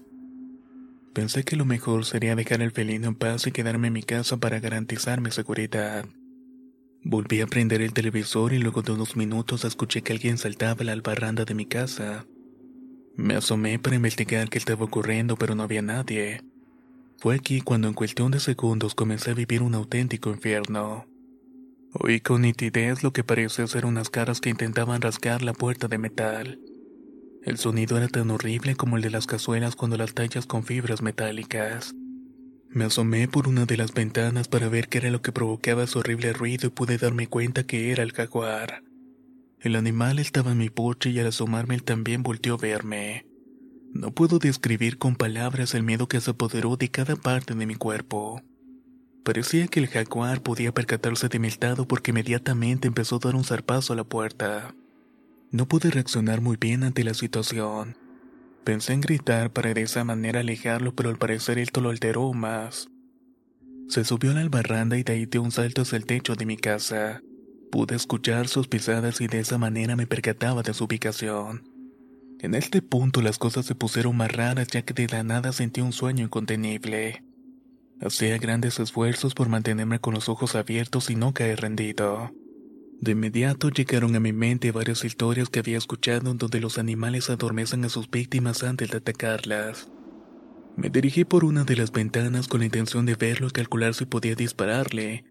Pensé 1.16 1.46
que 1.46 1.56
lo 1.56 1.64
mejor 1.64 2.04
sería 2.04 2.36
dejar 2.36 2.62
el 2.62 2.74
felino 2.74 3.08
en 3.08 3.16
paz 3.16 3.48
y 3.48 3.54
quedarme 3.54 3.88
en 3.88 3.94
mi 3.94 4.04
casa 4.04 4.36
para 4.36 4.60
garantizar 4.60 5.22
mi 5.22 5.32
seguridad. 5.32 6.06
Volví 7.04 7.40
a 7.40 7.48
prender 7.48 7.82
el 7.82 7.94
televisor 7.94 8.52
y 8.52 8.60
luego 8.60 8.82
de 8.82 8.92
unos 8.92 9.16
minutos 9.16 9.64
escuché 9.64 10.02
que 10.02 10.12
alguien 10.12 10.38
saltaba 10.38 10.84
la 10.84 10.92
albarranda 10.92 11.46
de 11.46 11.54
mi 11.54 11.66
casa. 11.66 12.26
Me 13.16 13.34
asomé 13.36 13.80
para 13.80 13.96
investigar 13.96 14.50
qué 14.50 14.58
estaba 14.58 14.84
ocurriendo, 14.84 15.38
pero 15.38 15.56
no 15.56 15.64
había 15.64 15.82
nadie. 15.82 16.42
Fue 17.20 17.36
aquí 17.36 17.62
cuando 17.62 17.88
en 17.88 17.94
cuestión 17.94 18.32
de 18.32 18.42
segundos 18.42 18.94
comencé 18.94 19.32
a 19.32 19.36
vivir 19.36 19.62
un 19.62 19.74
auténtico 19.74 20.32
infierno. 20.32 21.08
Oí 21.94 22.20
con 22.20 22.42
nitidez 22.42 23.04
lo 23.04 23.14
que 23.14 23.24
parecía 23.24 23.66
ser 23.68 23.86
unas 23.86 24.10
caras 24.10 24.42
que 24.42 24.50
intentaban 24.50 25.02
rasgar 25.02 25.44
la 25.44 25.54
puerta 25.54 25.88
de 25.88 25.98
metal. 25.98 26.60
El 27.46 27.60
sonido 27.60 27.96
era 27.96 28.08
tan 28.08 28.32
horrible 28.32 28.76
como 28.76 28.98
el 28.98 29.04
de 29.04 29.12
las 29.12 29.28
cazuelas 29.28 29.76
cuando 29.76 29.98
las 29.98 30.16
tallas 30.16 30.48
con 30.48 30.64
fibras 30.64 31.04
metálicas. 31.04 31.94
Me 32.70 32.86
asomé 32.86 33.28
por 33.28 33.48
una 33.48 33.68
de 33.68 33.78
las 33.78 33.94
ventanas 33.94 34.48
para 34.48 34.68
ver 34.68 34.90
qué 34.90 34.98
era 34.98 35.12
lo 35.12 35.22
que 35.22 35.32
provocaba 35.32 35.84
ese 35.84 36.00
horrible 36.00 36.34
ruido 36.34 36.66
y 36.66 36.72
pude 36.72 36.98
darme 36.98 37.28
cuenta 37.28 37.64
que 37.64 37.92
era 37.92 38.02
el 38.02 38.14
jaguar. 38.14 38.82
El 39.60 39.76
animal 39.76 40.18
estaba 40.18 40.54
en 40.54 40.58
mi 40.58 40.72
porche 40.72 41.12
y 41.12 41.20
al 41.20 41.28
asomarme 41.28 41.76
él 41.76 41.84
también 41.84 42.24
volteó 42.24 42.56
a 42.56 42.58
verme. 42.58 43.28
No 43.94 44.10
puedo 44.12 44.40
describir 44.40 44.98
con 44.98 45.16
palabras 45.16 45.76
el 45.76 45.84
miedo 45.84 46.08
que 46.08 46.22
se 46.22 46.32
apoderó 46.32 46.78
de 46.78 46.90
cada 46.90 47.16
parte 47.16 47.54
de 47.54 47.68
mi 47.68 47.76
cuerpo. 47.76 48.42
Parecía 49.24 49.68
que 49.68 49.82
el 49.82 49.88
jaguar 49.88 50.42
podía 50.42 50.74
percatarse 50.74 51.30
de 51.30 51.38
mi 51.38 51.48
estado 51.48 51.88
porque 51.88 52.10
inmediatamente 52.10 52.88
empezó 52.88 53.18
a 53.18 53.20
dar 53.20 53.36
un 53.36 53.44
zarpazo 53.44 53.94
a 53.94 53.96
la 53.96 54.04
puerta. 54.04 54.74
No 55.56 55.70
pude 55.70 55.90
reaccionar 55.90 56.42
muy 56.42 56.58
bien 56.58 56.84
ante 56.84 57.06
la 57.06 57.14
situación. 57.14 57.96
Pensé 58.66 58.92
en 58.92 59.00
gritar 59.00 59.54
para 59.54 59.74
de 59.74 59.84
esa 59.84 60.04
manera 60.04 60.42
alejarlo, 60.42 60.94
pero 60.94 61.10
al 61.10 61.18
parecer 61.18 61.60
esto 61.60 61.80
lo 61.80 61.92
alteró 61.92 62.34
más. 62.34 62.90
Se 63.88 64.04
subió 64.04 64.32
a 64.32 64.34
la 64.34 64.42
albarranda 64.42 64.98
y 64.98 65.04
de 65.04 65.14
ahí 65.14 65.26
dio 65.28 65.42
un 65.42 65.52
salto 65.52 65.84
hacia 65.84 65.96
el 65.96 66.06
techo 66.06 66.36
de 66.36 66.46
mi 66.46 66.58
casa. 66.58 67.22
Pude 67.72 67.96
escuchar 67.96 68.50
sus 68.50 68.68
pisadas 68.68 69.22
y 69.22 69.28
de 69.28 69.40
esa 69.40 69.58
manera 69.58 69.96
me 69.96 70.08
percataba 70.08 70.62
de 70.62 70.74
su 70.74 70.84
ubicación. 70.84 71.64
En 72.42 72.54
este 72.54 72.82
punto 72.82 73.22
las 73.22 73.38
cosas 73.38 73.66
se 73.66 73.76
pusieron 73.76 74.18
más 74.18 74.34
raras 74.34 74.68
ya 74.68 74.82
que 74.82 74.94
de 74.94 75.08
la 75.08 75.24
nada 75.24 75.54
sentí 75.54 75.80
un 75.80 75.94
sueño 75.94 76.26
incontenible. 76.26 77.24
Hacía 78.02 78.38
grandes 78.40 78.78
esfuerzos 78.82 79.34
por 79.34 79.48
mantenerme 79.48 80.00
con 80.00 80.16
los 80.16 80.28
ojos 80.28 80.54
abiertos 80.56 81.10
y 81.10 81.16
no 81.16 81.34
caer 81.34 81.62
rendido. 81.62 82.34
De 83.02 83.12
inmediato 83.12 83.70
llegaron 83.70 84.16
a 84.16 84.20
mi 84.20 84.34
mente 84.34 84.72
varias 84.72 85.04
historias 85.04 85.50
que 85.50 85.60
había 85.60 85.78
escuchado 85.78 86.32
en 86.32 86.38
donde 86.38 86.60
los 86.60 86.78
animales 86.78 87.30
adormecen 87.30 87.86
a 87.86 87.90
sus 87.90 88.10
víctimas 88.10 88.64
antes 88.64 88.90
de 88.90 88.98
atacarlas. 88.98 89.90
Me 90.76 90.90
dirigí 90.90 91.24
por 91.24 91.46
una 91.46 91.64
de 91.64 91.76
las 91.76 91.92
ventanas 91.92 92.48
con 92.48 92.60
la 92.60 92.66
intención 92.66 93.06
de 93.06 93.16
verlo 93.16 93.48
y 93.48 93.52
calcular 93.52 93.94
si 93.94 94.06
podía 94.06 94.36
dispararle, 94.36 95.24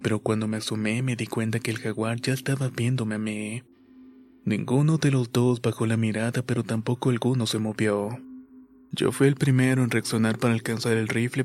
pero 0.00 0.20
cuando 0.20 0.48
me 0.48 0.58
asomé 0.58 1.02
me 1.02 1.16
di 1.16 1.26
cuenta 1.26 1.60
que 1.60 1.70
el 1.70 1.78
jaguar 1.78 2.20
ya 2.20 2.32
estaba 2.32 2.68
viéndome 2.68 3.16
a 3.16 3.18
mí. 3.18 3.62
Ninguno 4.44 4.96
de 4.96 5.10
los 5.10 5.30
dos 5.30 5.60
bajó 5.60 5.86
la 5.86 5.96
mirada, 5.96 6.42
pero 6.42 6.62
tampoco 6.62 7.10
alguno 7.10 7.46
se 7.46 7.58
movió. 7.58 8.18
Yo 8.92 9.12
fui 9.12 9.26
el 9.26 9.34
primero 9.34 9.82
en 9.82 9.90
reaccionar 9.90 10.38
para 10.38 10.54
alcanzar 10.54 10.96
el 10.96 11.08
rifle, 11.08 11.44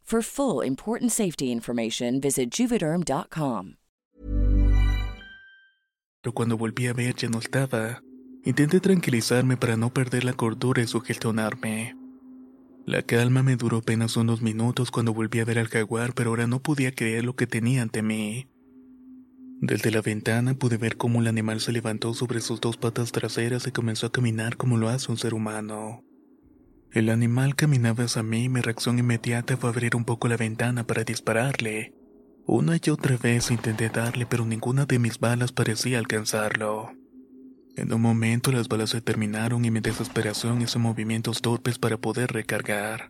For 0.11 0.21
full 0.21 0.61
important 0.65 1.09
safety 1.09 1.53
information, 1.53 2.19
visit 2.19 2.51
juvederm.com. 2.51 3.77
Pero 6.21 6.33
cuando 6.33 6.57
volví 6.57 6.87
a 6.87 6.93
ver 6.93 7.15
ya 7.15 7.29
no 7.29 7.39
estaba. 7.39 8.01
Intenté 8.43 8.81
tranquilizarme 8.81 9.55
para 9.55 9.77
no 9.77 9.93
perder 9.93 10.25
la 10.25 10.33
cordura 10.33 10.81
y 10.81 10.87
sugestionarme. 10.87 11.95
La 12.85 13.03
calma 13.03 13.41
me 13.41 13.55
duró 13.55 13.77
apenas 13.77 14.17
unos 14.17 14.41
minutos 14.41 14.91
cuando 14.91 15.13
volví 15.13 15.39
a 15.39 15.45
ver 15.45 15.59
al 15.59 15.69
jaguar, 15.69 16.13
pero 16.13 16.31
ahora 16.31 16.45
no 16.45 16.59
podía 16.59 16.91
creer 16.91 17.23
lo 17.23 17.37
que 17.37 17.47
tenía 17.47 17.81
ante 17.81 18.01
mí. 18.01 18.49
Desde 19.61 19.91
la 19.91 20.01
ventana 20.01 20.55
pude 20.55 20.75
ver 20.75 20.97
cómo 20.97 21.21
el 21.21 21.27
animal 21.27 21.61
se 21.61 21.71
levantó 21.71 22.13
sobre 22.13 22.41
sus 22.41 22.59
dos 22.59 22.75
patas 22.75 23.13
traseras 23.13 23.65
y 23.65 23.71
comenzó 23.71 24.07
a 24.07 24.11
caminar 24.11 24.57
como 24.57 24.75
lo 24.75 24.89
hace 24.89 25.09
un 25.09 25.17
ser 25.17 25.33
humano. 25.33 26.03
El 26.93 27.09
animal 27.09 27.55
caminaba 27.55 28.03
hacia 28.03 28.21
mí 28.21 28.45
y 28.45 28.49
mi 28.49 28.59
reacción 28.59 28.99
inmediata 28.99 29.55
fue 29.55 29.69
abrir 29.69 29.95
un 29.95 30.03
poco 30.03 30.27
la 30.27 30.35
ventana 30.35 30.85
para 30.85 31.05
dispararle. 31.05 31.93
Una 32.45 32.75
y 32.75 32.89
otra 32.89 33.15
vez 33.15 33.49
intenté 33.49 33.87
darle, 33.87 34.25
pero 34.25 34.45
ninguna 34.45 34.85
de 34.85 34.99
mis 34.99 35.17
balas 35.17 35.53
parecía 35.53 35.99
alcanzarlo. 35.99 36.91
En 37.77 37.93
un 37.93 38.01
momento 38.01 38.51
las 38.51 38.67
balas 38.67 38.89
se 38.89 38.99
terminaron 38.99 39.63
y 39.63 39.71
mi 39.71 39.79
desesperación 39.79 40.61
hizo 40.61 40.79
movimientos 40.79 41.41
torpes 41.41 41.79
para 41.79 41.95
poder 41.95 42.33
recargar. 42.33 43.09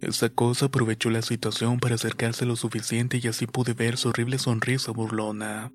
Esa 0.00 0.28
cosa 0.28 0.66
aprovechó 0.66 1.10
la 1.10 1.22
situación 1.22 1.78
para 1.78 1.94
acercarse 1.94 2.46
lo 2.46 2.56
suficiente 2.56 3.20
y 3.22 3.28
así 3.28 3.46
pude 3.46 3.74
ver 3.74 3.96
su 3.96 4.08
horrible 4.08 4.38
sonrisa 4.38 4.90
burlona. 4.90 5.72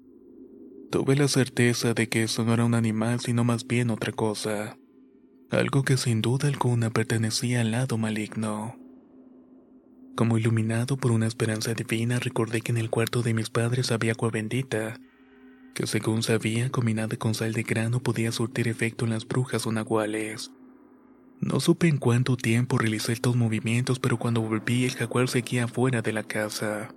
Tuve 0.92 1.16
la 1.16 1.30
certeza 1.30 1.94
de 1.94 2.10
que 2.10 2.24
eso 2.24 2.44
no 2.44 2.54
era 2.54 2.66
un 2.66 2.76
animal 2.76 3.22
sino 3.22 3.46
más 3.46 3.66
bien 3.66 3.92
otra 3.92 4.12
cosa 4.12 4.78
algo 5.54 5.84
que 5.84 5.98
sin 5.98 6.22
duda 6.22 6.48
alguna 6.48 6.90
pertenecía 6.90 7.62
al 7.62 7.72
lado 7.72 7.98
maligno. 7.98 8.76
Como 10.16 10.38
iluminado 10.38 10.98
por 10.98 11.12
una 11.12 11.28
esperanza 11.28 11.74
divina, 11.74 12.20
recordé 12.20 12.62
que 12.62 12.72
en 12.72 12.78
el 12.78 12.90
cuarto 12.90 13.22
de 13.22 13.34
mis 13.34 13.50
padres 13.50 13.92
había 13.92 14.12
agua 14.12 14.30
bendita, 14.30 15.00
que 15.74 15.88
según 15.88 16.22
sabía, 16.22 16.70
combinada 16.70 17.18
con 17.18 17.34
sal 17.34 17.54
de 17.54 17.64
grano 17.64 18.00
podía 18.00 18.32
surtir 18.32 18.68
efecto 18.68 19.06
en 19.06 19.12
las 19.12 19.28
brujas 19.28 19.66
o 19.66 19.72
nahuales. 19.72 20.52
No 21.40 21.60
supe 21.60 21.88
en 21.88 21.98
cuánto 21.98 22.38
tiempo 22.38 22.78
realicé 22.78 23.12
estos 23.12 23.36
movimientos, 23.36 24.00
pero 24.00 24.18
cuando 24.18 24.42
volví 24.42 24.86
el 24.86 24.92
jaguar 24.92 25.28
seguía 25.28 25.68
fuera 25.68 26.02
de 26.02 26.14
la 26.14 26.24
casa. 26.24 26.94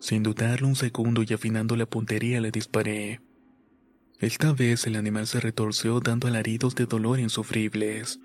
Sin 0.00 0.22
dudarlo 0.22 0.66
un 0.66 0.74
segundo 0.74 1.22
y 1.22 1.32
afinando 1.32 1.76
la 1.76 1.86
puntería 1.86 2.40
le 2.40 2.50
disparé. 2.50 3.20
Esta 4.22 4.52
vez 4.52 4.86
el 4.86 4.94
animal 4.94 5.26
se 5.26 5.40
retorció 5.40 5.98
dando 5.98 6.28
alaridos 6.28 6.76
de 6.76 6.86
dolor 6.86 7.18
insufribles. 7.18 8.20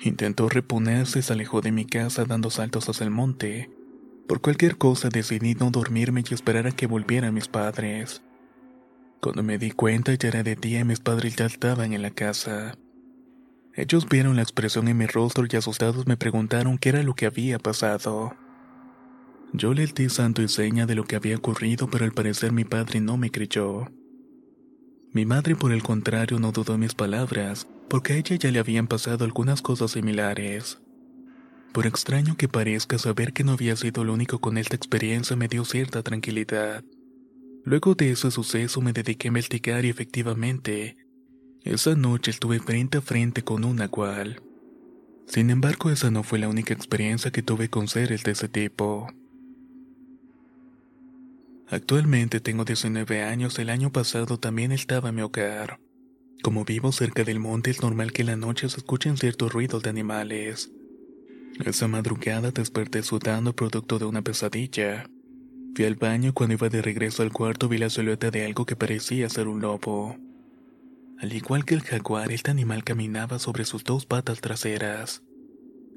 Intentó 0.00 0.48
reponerse 0.48 1.18
y 1.18 1.22
se 1.22 1.34
alejó 1.34 1.60
de 1.60 1.70
mi 1.70 1.84
casa 1.84 2.24
dando 2.24 2.48
saltos 2.48 2.88
hacia 2.88 3.04
el 3.04 3.10
monte. 3.10 3.70
Por 4.26 4.40
cualquier 4.40 4.78
cosa 4.78 5.10
decidí 5.10 5.54
no 5.54 5.70
dormirme 5.70 6.24
y 6.26 6.32
esperar 6.32 6.66
a 6.66 6.70
que 6.70 6.86
volvieran 6.86 7.34
mis 7.34 7.46
padres. 7.46 8.22
Cuando 9.20 9.42
me 9.42 9.58
di 9.58 9.70
cuenta 9.70 10.14
ya 10.14 10.28
era 10.28 10.42
de 10.42 10.56
día 10.56 10.80
y 10.80 10.84
mis 10.84 11.00
padres 11.00 11.36
ya 11.36 11.44
estaban 11.44 11.92
en 11.92 12.00
la 12.00 12.10
casa. 12.10 12.78
Ellos 13.74 14.08
vieron 14.08 14.34
la 14.34 14.42
expresión 14.42 14.88
en 14.88 14.96
mi 14.96 15.04
rostro 15.04 15.44
y 15.46 15.54
asustados 15.54 16.06
me 16.06 16.16
preguntaron 16.16 16.78
qué 16.78 16.88
era 16.88 17.02
lo 17.02 17.14
que 17.14 17.26
había 17.26 17.58
pasado. 17.58 18.34
Yo 19.52 19.74
les 19.74 19.92
di 19.92 20.08
santo 20.08 20.40
y 20.40 20.48
seña 20.48 20.86
de 20.86 20.94
lo 20.94 21.04
que 21.04 21.16
había 21.16 21.36
ocurrido, 21.36 21.90
pero 21.90 22.06
al 22.06 22.12
parecer 22.12 22.50
mi 22.50 22.64
padre 22.64 23.02
no 23.02 23.18
me 23.18 23.30
creyó. 23.30 23.88
Mi 25.12 25.24
madre, 25.24 25.56
por 25.56 25.72
el 25.72 25.82
contrario, 25.82 26.38
no 26.38 26.52
dudó 26.52 26.76
mis 26.76 26.94
palabras, 26.94 27.66
porque 27.88 28.12
a 28.12 28.16
ella 28.16 28.36
ya 28.36 28.50
le 28.50 28.58
habían 28.58 28.86
pasado 28.86 29.24
algunas 29.24 29.62
cosas 29.62 29.92
similares. 29.92 30.78
Por 31.72 31.86
extraño 31.86 32.36
que 32.36 32.48
parezca, 32.48 32.98
saber 32.98 33.32
que 33.32 33.44
no 33.44 33.52
había 33.52 33.76
sido 33.76 34.02
el 34.02 34.10
único 34.10 34.40
con 34.40 34.58
esta 34.58 34.76
experiencia 34.76 35.36
me 35.36 35.48
dio 35.48 35.64
cierta 35.64 36.02
tranquilidad. 36.02 36.84
Luego 37.64 37.94
de 37.94 38.10
ese 38.10 38.30
suceso 38.30 38.80
me 38.80 38.92
dediqué 38.92 39.28
a 39.28 39.30
investigar 39.30 39.84
y 39.84 39.90
efectivamente, 39.90 40.96
esa 41.62 41.94
noche 41.94 42.30
estuve 42.30 42.60
frente 42.60 42.98
a 42.98 43.00
frente 43.00 43.42
con 43.42 43.64
una 43.64 43.88
cual. 43.88 44.42
Sin 45.26 45.50
embargo, 45.50 45.90
esa 45.90 46.10
no 46.10 46.22
fue 46.22 46.38
la 46.38 46.48
única 46.48 46.72
experiencia 46.72 47.30
que 47.30 47.42
tuve 47.42 47.68
con 47.68 47.88
seres 47.88 48.24
de 48.24 48.32
ese 48.32 48.48
tipo. 48.48 49.08
Actualmente 51.70 52.40
tengo 52.40 52.64
19 52.64 53.22
años, 53.22 53.58
el 53.58 53.68
año 53.68 53.92
pasado 53.92 54.38
también 54.38 54.72
estaba 54.72 55.10
en 55.10 55.16
mi 55.16 55.22
hogar. 55.22 55.80
Como 56.42 56.64
vivo 56.64 56.92
cerca 56.92 57.24
del 57.24 57.40
monte 57.40 57.70
es 57.70 57.82
normal 57.82 58.12
que 58.12 58.22
en 58.22 58.28
la 58.28 58.36
noche 58.36 58.68
se 58.70 58.78
escuchen 58.78 59.18
ciertos 59.18 59.52
ruidos 59.52 59.82
de 59.82 59.90
animales. 59.90 60.70
Esa 61.64 61.86
madrugada 61.86 62.52
desperté 62.52 63.02
sudando 63.02 63.54
producto 63.54 63.98
de 63.98 64.06
una 64.06 64.22
pesadilla. 64.22 65.10
Fui 65.74 65.84
al 65.84 65.96
baño 65.96 66.32
cuando 66.32 66.54
iba 66.54 66.70
de 66.70 66.80
regreso 66.80 67.22
al 67.22 67.32
cuarto 67.32 67.68
vi 67.68 67.76
la 67.76 67.90
silueta 67.90 68.30
de 68.30 68.46
algo 68.46 68.64
que 68.64 68.76
parecía 68.76 69.28
ser 69.28 69.46
un 69.46 69.60
lobo. 69.60 70.16
Al 71.18 71.32
igual 71.32 71.66
que 71.66 71.74
el 71.74 71.82
jaguar, 71.82 72.32
este 72.32 72.50
animal 72.50 72.82
caminaba 72.82 73.38
sobre 73.38 73.64
sus 73.64 73.84
dos 73.84 74.06
patas 74.06 74.40
traseras. 74.40 75.22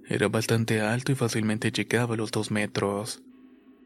Era 0.06 0.28
bastante 0.28 0.82
alto 0.82 1.14
y 1.14 1.16
fácilmente 1.16 1.72
llegaba 1.72 2.16
a 2.16 2.18
los 2.18 2.32
dos 2.32 2.52
metros. 2.52 3.24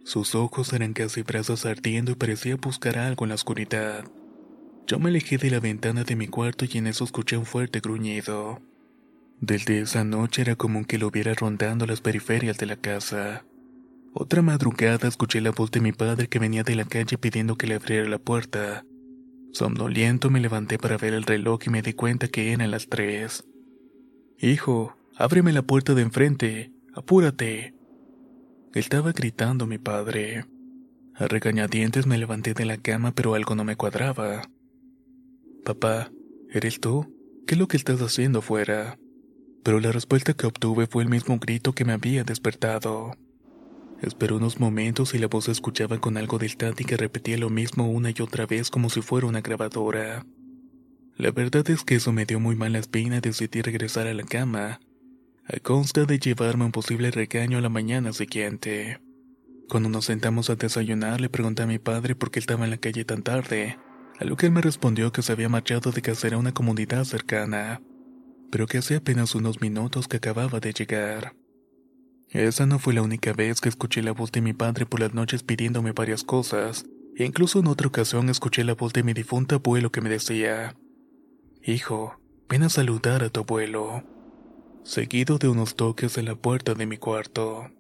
Sus 0.06 0.36
ojos 0.36 0.72
eran 0.72 0.94
casi 0.94 1.24
brazos 1.24 1.66
ardiendo 1.66 2.12
y 2.12 2.16
parecía 2.16 2.56
buscar 2.58 3.00
algo 3.00 3.26
en 3.26 3.30
la 3.30 3.36
oscuridad. 3.36 4.06
Yo 4.86 5.00
me 5.00 5.10
alejé 5.10 5.40
de 5.40 5.50
la 5.50 5.60
ventana 5.60 6.04
de 6.04 6.16
mi 6.16 6.28
cuarto 6.28 6.66
y 6.72 6.78
en 6.78 6.86
eso 6.86 7.04
escuché 7.04 7.38
un 7.38 7.46
fuerte 7.48 7.80
gruñido. 7.80 8.62
Desde 9.42 9.82
esa 9.82 10.04
noche 10.04 10.44
era 10.44 10.56
común 10.56 10.86
que 10.86 11.00
lo 11.00 11.10
viera 11.10 11.34
rondando 11.34 11.88
las 11.88 12.02
periferias 12.02 12.60
de 12.60 12.68
la 12.68 12.76
casa. 12.76 13.46
Otra 14.14 14.44
madrugada 14.44 15.08
escuché 15.08 15.42
la 15.42 15.50
voz 15.50 15.72
de 15.72 15.82
mi 15.82 15.92
padre 15.92 16.28
que 16.28 16.38
venía 16.38 16.64
de 16.64 16.76
la 16.76 16.86
calle 16.86 17.18
pidiendo 17.18 17.58
que 17.58 17.66
le 17.66 17.74
abriera 17.74 18.08
la 18.08 18.20
puerta. 18.20 18.86
Somnoliento 19.54 20.30
me 20.30 20.40
levanté 20.40 20.78
para 20.78 20.98
ver 20.98 21.16
el 21.16 21.24
reloj 21.24 21.62
y 21.66 21.72
me 21.72 21.82
di 21.82 21.94
cuenta 21.94 22.28
que 22.28 22.54
eran 22.54 22.70
las 22.70 22.90
tres. 22.90 23.44
Hijo, 24.38 24.96
ábreme 25.18 25.52
la 25.52 25.64
puerta 25.64 25.96
de 25.96 26.04
enfrente, 26.04 26.72
apúrate. 26.94 27.75
Estaba 28.76 29.14
gritando 29.14 29.68
mi 29.68 29.78
padre. 29.78 30.44
A 31.14 31.30
regañadientes 31.30 32.08
me 32.08 32.18
levanté 32.18 32.54
de 32.54 32.66
la 32.66 32.76
cama, 32.76 33.14
pero 33.14 33.34
algo 33.34 33.56
no 33.56 33.64
me 33.64 33.78
cuadraba. 33.78 34.42
Papá, 35.64 36.12
¿eres 36.50 36.82
tú? 36.82 37.08
¿Qué 37.48 37.54
es 37.54 37.58
lo 37.58 37.70
que 37.70 37.78
estás 37.78 38.02
haciendo 38.02 38.42
fuera? 38.42 39.00
Pero 39.64 39.80
la 39.80 39.94
respuesta 39.94 40.34
que 40.34 40.46
obtuve 40.46 40.88
fue 40.88 41.04
el 41.04 41.10
mismo 41.10 41.40
grito 41.40 41.72
que 41.72 41.86
me 41.86 41.94
había 41.94 42.26
despertado. 42.26 43.14
Esperé 44.02 44.34
unos 44.34 44.60
momentos 44.60 45.14
y 45.14 45.20
la 45.20 45.28
voz 45.28 45.48
escuchaba 45.48 46.02
con 46.02 46.18
algo 46.18 46.38
de 46.38 46.48
estática 46.48 46.96
y 46.96 46.98
repetía 46.98 47.38
lo 47.38 47.50
mismo 47.50 47.90
una 47.90 48.10
y 48.10 48.22
otra 48.22 48.46
vez 48.46 48.70
como 48.70 48.90
si 48.90 49.02
fuera 49.02 49.26
una 49.26 49.40
grabadora. 49.40 50.26
La 51.16 51.32
verdad 51.32 51.70
es 51.70 51.86
que 51.86 51.96
eso 51.96 52.12
me 52.12 52.26
dio 52.26 52.42
muy 52.42 52.58
mala 52.58 52.80
espina 52.80 53.20
y 53.20 53.22
decidí 53.22 53.62
regresar 53.62 54.08
a 54.08 54.14
la 54.14 54.24
cama, 54.24 54.82
a 55.48 55.60
consta 55.60 56.06
de 56.06 56.18
llevarme 56.18 56.66
un 56.66 56.72
posible 56.72 57.12
regaño 57.12 57.60
a 57.60 57.62
la 57.62 57.70
mañana 57.70 58.14
siguiente. 58.14 59.00
Cuando 59.70 59.90
nos 59.90 60.06
sentamos 60.06 60.50
a 60.50 60.56
desayunar, 60.56 61.22
le 61.22 61.30
pregunté 61.30 61.64
a 61.64 61.68
mi 61.68 61.78
padre 61.78 62.16
por 62.16 62.32
qué 62.32 62.40
estaba 62.40 62.66
en 62.66 62.72
la 62.72 62.78
calle 62.78 63.06
tan 63.06 63.22
tarde, 63.22 63.78
a 64.20 64.26
lo 64.26 64.38
que 64.38 64.48
él 64.48 64.52
me 64.52 64.62
respondió 64.62 65.12
que 65.12 65.22
se 65.22 65.32
había 65.32 65.50
marchado 65.50 65.92
de 65.92 66.02
casera 66.02 66.38
a 66.38 66.40
una 66.40 66.54
comunidad 66.54 67.04
cercana, 67.04 67.82
pero 68.52 68.66
que 68.66 68.80
hacía 68.80 68.98
apenas 68.98 69.36
unos 69.36 69.62
minutos 69.62 70.08
que 70.08 70.18
acababa 70.18 70.60
de 70.60 70.74
llegar. 70.74 71.36
Esa 72.30 72.66
no 72.66 72.80
fue 72.80 72.96
la 72.96 73.04
única 73.04 73.34
vez 73.34 73.62
que 73.62 73.70
escuché 73.70 74.02
la 74.02 74.14
voz 74.14 74.32
de 74.32 74.42
mi 74.42 74.54
padre 74.54 74.88
por 74.88 75.00
las 75.00 75.14
noches 75.14 75.44
pidiéndome 75.44 75.92
varias 75.92 76.24
cosas, 76.24 76.86
e 77.16 77.24
incluso 77.24 77.60
en 77.60 77.68
otra 77.68 77.88
ocasión 77.88 78.30
escuché 78.30 78.64
la 78.64 78.74
voz 78.74 78.94
de 78.94 79.04
mi 79.04 79.14
difunto 79.14 79.56
abuelo 79.56 79.92
que 79.92 80.02
me 80.02 80.10
decía, 80.10 80.76
Hijo, 81.64 82.20
ven 82.50 82.64
a 82.64 82.70
saludar 82.70 83.24
a 83.24 83.30
tu 83.30 83.42
abuelo 83.42 84.15
seguido 84.86 85.40
de 85.40 85.48
unos 85.48 85.76
toques 85.76 86.18
en 86.20 86.26
la 86.26 86.36
puerta 86.36 86.76
de 86.76 86.86
mi 86.86 86.98
cuarto. 86.98 87.72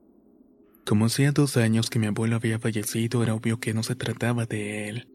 Como 0.85 1.05
hacía 1.05 1.31
dos 1.31 1.55
años 1.55 1.89
que 1.89 1.99
mi 1.99 2.07
abuelo 2.07 2.35
había 2.35 2.59
fallecido, 2.59 3.21
era 3.21 3.35
obvio 3.35 3.59
que 3.59 3.75
no 3.75 3.83
se 3.83 3.95
trataba 3.95 4.45
de 4.45 4.89
él. 4.89 5.07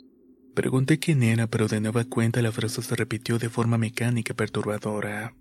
Pregunté 0.55 1.00
quién 1.00 1.22
era, 1.22 1.48
pero 1.48 1.66
de 1.66 1.81
nueva 1.81 2.05
cuenta 2.05 2.42
la 2.42 2.53
frase 2.53 2.83
se 2.83 2.94
repitió 2.94 3.38
de 3.38 3.50
forma 3.50 3.76
mecánica 3.76 4.35
perturbadora. 4.35 5.35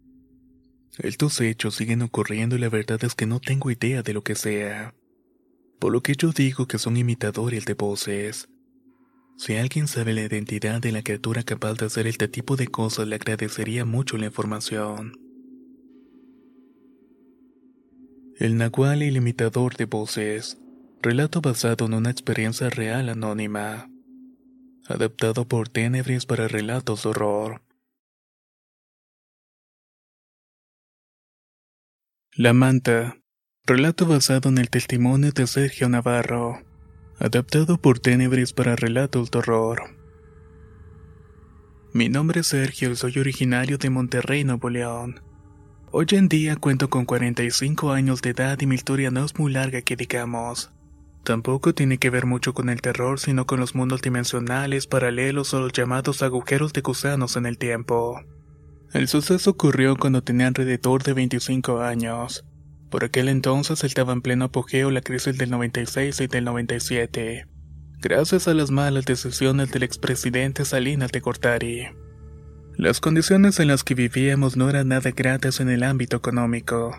Estos 0.97 1.39
hechos 1.39 1.75
siguen 1.75 2.01
ocurriendo 2.01 2.55
y 2.55 2.59
la 2.59 2.69
verdad 2.69 3.03
es 3.03 3.13
que 3.13 3.27
no 3.27 3.39
tengo 3.39 3.69
idea 3.69 4.01
de 4.01 4.13
lo 4.13 4.23
que 4.23 4.35
sea. 4.35 4.95
Por 5.79 5.93
lo 5.93 6.01
que 6.01 6.15
yo 6.15 6.31
digo 6.31 6.67
que 6.67 6.79
son 6.79 6.97
imitadores 6.97 7.65
de 7.65 7.75
voces. 7.75 8.49
Si 9.37 9.55
alguien 9.55 9.87
sabe 9.87 10.13
la 10.13 10.23
identidad 10.23 10.81
de 10.81 10.91
la 10.91 11.03
criatura 11.03 11.43
capaz 11.43 11.75
de 11.75 11.85
hacer 11.85 12.07
este 12.07 12.27
tipo 12.27 12.55
de 12.55 12.67
cosas, 12.67 13.07
le 13.07 13.15
agradecería 13.15 13.85
mucho 13.85 14.17
la 14.17 14.25
información. 14.25 15.28
El 18.39 18.55
Nahual 18.55 19.03
y 19.03 19.09
el 19.09 19.17
imitador 19.17 19.75
de 19.75 19.83
voces. 19.83 20.57
Relato 21.01 21.41
basado 21.41 21.87
en 21.87 21.93
una 21.93 22.09
experiencia 22.09 22.69
real 22.69 23.09
anónima. 23.09 23.89
Adaptado 24.87 25.45
por 25.45 25.67
Tenebris 25.67 26.25
para 26.25 26.47
relatos 26.47 27.03
de 27.03 27.09
horror. 27.09 27.61
La 32.31 32.53
manta. 32.53 33.17
Relato 33.65 34.05
basado 34.05 34.47
en 34.47 34.57
el 34.57 34.69
testimonio 34.69 35.33
de 35.33 35.45
Sergio 35.45 35.89
Navarro. 35.89 36.63
Adaptado 37.19 37.81
por 37.81 37.99
Tenebris 37.99 38.53
para 38.53 38.77
relatos 38.77 39.31
de 39.31 39.39
horror. 39.39 39.97
Mi 41.93 42.07
nombre 42.07 42.39
es 42.39 42.47
Sergio 42.47 42.89
y 42.91 42.95
soy 42.95 43.19
originario 43.19 43.77
de 43.77 43.89
Monterrey, 43.89 44.45
Nuevo 44.45 44.69
León. 44.69 45.28
Hoy 45.91 46.05
en 46.11 46.29
día 46.29 46.55
cuento 46.55 46.91
con 46.91 47.05
45 47.05 47.91
años 47.91 48.21
de 48.21 48.29
edad 48.29 48.61
y 48.61 48.67
mi 48.67 48.75
historia 48.75 49.09
no 49.09 49.25
es 49.25 49.39
muy 49.39 49.51
larga 49.51 49.81
que 49.81 49.95
digamos. 49.95 50.69
Tampoco 51.23 51.73
tiene 51.73 51.97
que 51.97 52.11
ver 52.11 52.27
mucho 52.27 52.53
con 52.53 52.69
el 52.69 52.79
terror, 52.79 53.19
sino 53.19 53.47
con 53.47 53.59
los 53.59 53.73
mundos 53.73 54.03
dimensionales, 54.03 54.85
paralelos 54.85 55.51
o 55.55 55.59
los 55.61 55.73
llamados 55.73 56.21
agujeros 56.21 56.73
de 56.73 56.81
gusanos 56.81 57.37
en 57.37 57.47
el 57.47 57.57
tiempo. 57.57 58.21
El 58.93 59.07
suceso 59.07 59.49
ocurrió 59.49 59.95
cuando 59.95 60.21
tenía 60.21 60.45
alrededor 60.45 61.01
de 61.01 61.13
25 61.13 61.81
años. 61.81 62.45
Por 62.91 63.03
aquel 63.03 63.27
entonces 63.27 63.83
estaba 63.83 64.13
en 64.13 64.21
pleno 64.21 64.45
apogeo 64.45 64.91
la 64.91 65.01
crisis 65.01 65.39
del 65.39 65.49
96 65.49 66.21
y 66.21 66.27
del 66.27 66.43
97, 66.43 67.47
gracias 67.99 68.47
a 68.47 68.53
las 68.53 68.69
malas 68.69 69.05
decisiones 69.05 69.71
del 69.71 69.81
expresidente 69.81 70.65
Salinas 70.65 71.11
de 71.11 71.19
Gortari. 71.19 71.87
Las 72.79 73.01
condiciones 73.01 73.59
en 73.59 73.67
las 73.67 73.83
que 73.83 73.93
vivíamos 73.93 74.55
no 74.55 74.69
eran 74.69 74.87
nada 74.87 75.11
gratas 75.11 75.59
en 75.59 75.67
el 75.67 75.83
ámbito 75.83 76.15
económico. 76.15 76.95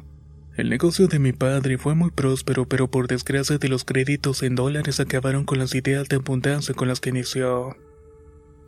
El 0.55 0.69
negocio 0.69 1.09
de 1.09 1.19
mi 1.19 1.33
padre 1.33 1.79
fue 1.79 1.95
muy 1.95 2.11
próspero, 2.11 2.69
pero 2.69 2.91
por 2.91 3.09
desgracia 3.09 3.57
de 3.57 3.71
los 3.71 3.87
créditos 3.87 4.43
en 4.43 4.57
dólares 4.57 5.01
acabaron 5.01 5.47
con 5.47 5.59
las 5.59 5.75
ideas 5.75 6.07
de 6.11 6.17
abundancia 6.17 6.75
con 6.75 6.87
las 6.87 7.01
que 7.01 7.09
inició. 7.09 7.79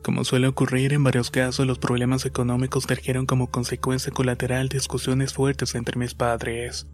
Como 0.02 0.24
suele 0.24 0.46
ocurrir 0.46 0.94
en 0.94 1.04
varios 1.04 1.30
casos, 1.30 1.66
los 1.66 1.78
problemas 1.78 2.24
económicos 2.24 2.86
trajeron 2.86 3.26
como 3.26 3.50
consecuencia 3.50 4.10
colateral 4.10 4.70
discusiones 4.70 5.34
fuertes 5.34 5.74
entre 5.74 5.98
mis 5.98 6.14
padres. 6.14 6.86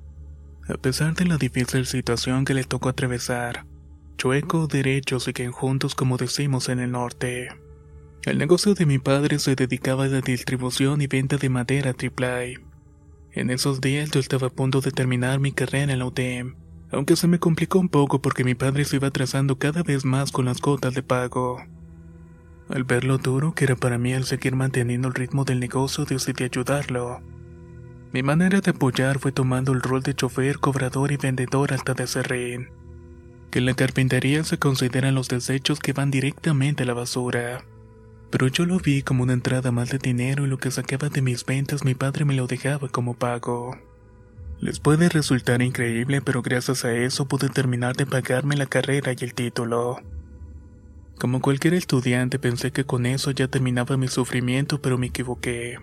A 0.69 0.75
pesar 0.79 1.15
de 1.15 1.27
la 1.27 1.37
difícil 1.37 1.87
situación 1.87 2.45
que 2.45 2.55
les 2.55 2.67
tocó 2.67 2.89
atravesar, 2.89 3.67
chueco 4.17 4.67
derecho 4.67 5.21
siguen 5.21 5.53
juntos 5.53 5.95
como 5.95 6.17
decimos 6.17 6.69
en 6.71 6.81
el 6.81 6.91
norte. 6.91 7.51
El 8.29 8.37
negocio 8.37 8.75
de 8.75 8.85
mi 8.85 8.99
padre 8.99 9.39
se 9.39 9.55
dedicaba 9.55 10.05
a 10.05 10.09
la 10.09 10.21
distribución 10.21 11.01
y 11.01 11.07
venta 11.07 11.39
de 11.39 11.49
madera 11.49 11.95
AAA. 11.99 12.61
En 13.33 13.49
esos 13.49 13.81
días 13.81 14.11
yo 14.11 14.21
estaba 14.21 14.49
a 14.49 14.51
punto 14.51 14.83
de 14.83 14.91
terminar 14.91 15.41
mi 15.41 15.51
carrera 15.51 15.95
en 15.95 15.99
la 15.99 16.05
UTM, 16.05 16.55
aunque 16.93 17.17
se 17.17 17.27
me 17.27 17.39
complicó 17.39 17.79
un 17.79 17.89
poco 17.89 18.21
porque 18.21 18.45
mi 18.45 18.55
padre 18.55 18.85
se 18.85 18.97
iba 18.97 19.09
atrasando 19.09 19.57
cada 19.59 19.83
vez 19.83 20.05
más 20.05 20.31
con 20.31 20.45
las 20.45 20.61
cotas 20.61 20.93
de 20.93 21.03
pago. 21.03 21.65
Al 22.69 22.85
ver 22.85 23.05
lo 23.05 23.17
duro 23.17 23.55
que 23.55 23.65
era 23.65 23.77
para 23.77 23.97
mí 23.97 24.13
el 24.13 24.25
seguir 24.25 24.55
manteniendo 24.55 25.09
el 25.09 25.15
ritmo 25.15 25.47
del 25.47 25.59
negocio, 25.59 26.05
decidí 26.05 26.45
ayudarlo. 26.45 27.23
Mi 28.13 28.23
manera 28.23 28.61
de 28.61 28.73
apoyar 28.73 29.21
fue 29.21 29.33
tomando 29.33 29.73
el 29.73 29.81
rol 29.81 30.03
de 30.03 30.13
chofer, 30.13 30.59
cobrador 30.59 31.13
y 31.13 31.17
vendedor 31.17 31.73
hasta 31.73 31.95
de 31.95 32.07
serrín. 32.07 32.69
Que 33.51 33.61
en 33.61 33.65
la 33.65 33.73
carpintería 33.73 34.45
se 34.45 34.59
consideran 34.59 35.15
los 35.15 35.29
desechos 35.29 35.81
que 35.81 35.95
van 35.95 36.11
directamente 36.11 36.83
a 36.83 36.87
la 36.87 36.93
basura. 36.93 37.65
Pero 38.31 38.49
yo 38.49 38.67
lo 38.67 38.79
vi 38.79 39.03
como 39.03 39.23
una 39.23 39.33
entrada 39.33 39.73
más 39.73 39.91
de 39.91 39.99
dinero 39.99 40.45
y 40.45 40.49
lo 40.49 40.59
que 40.59 40.71
sacaba 40.71 41.09
de 41.09 41.23
mis 41.23 41.45
ventas 41.47 41.85
mi 41.85 41.95
padre 41.95 42.25
me 42.25 42.35
lo 42.35 42.47
dejaba 42.47 42.89
como 42.89 43.15
pago. 43.15 43.77
Les 44.61 44.81
puede 44.81 45.09
resultar 45.09 45.63
increíble, 45.63 46.21
pero 46.21 46.43
gracias 46.43 46.85
a 46.85 46.93
eso 46.93 47.29
pude 47.29 47.49
terminar 47.49 47.97
de 47.97 48.07
pagarme 48.07 48.57
la 48.57 48.67
carrera 48.67 49.13
y 49.13 49.25
el 49.25 49.35
título. 49.35 49.99
Como 51.19 51.41
cualquier 51.41 51.75
estudiante 51.75 52.39
pensé 52.39 52.71
que 52.73 52.85
con 52.85 53.07
eso 53.07 53.31
ya 53.31 53.49
terminaba 53.49 53.97
mi 53.97 54.09
sufrimiento, 54.09 54.83
pero 54.83 54.99
me 54.99 55.07
equivoqué. 55.07 55.79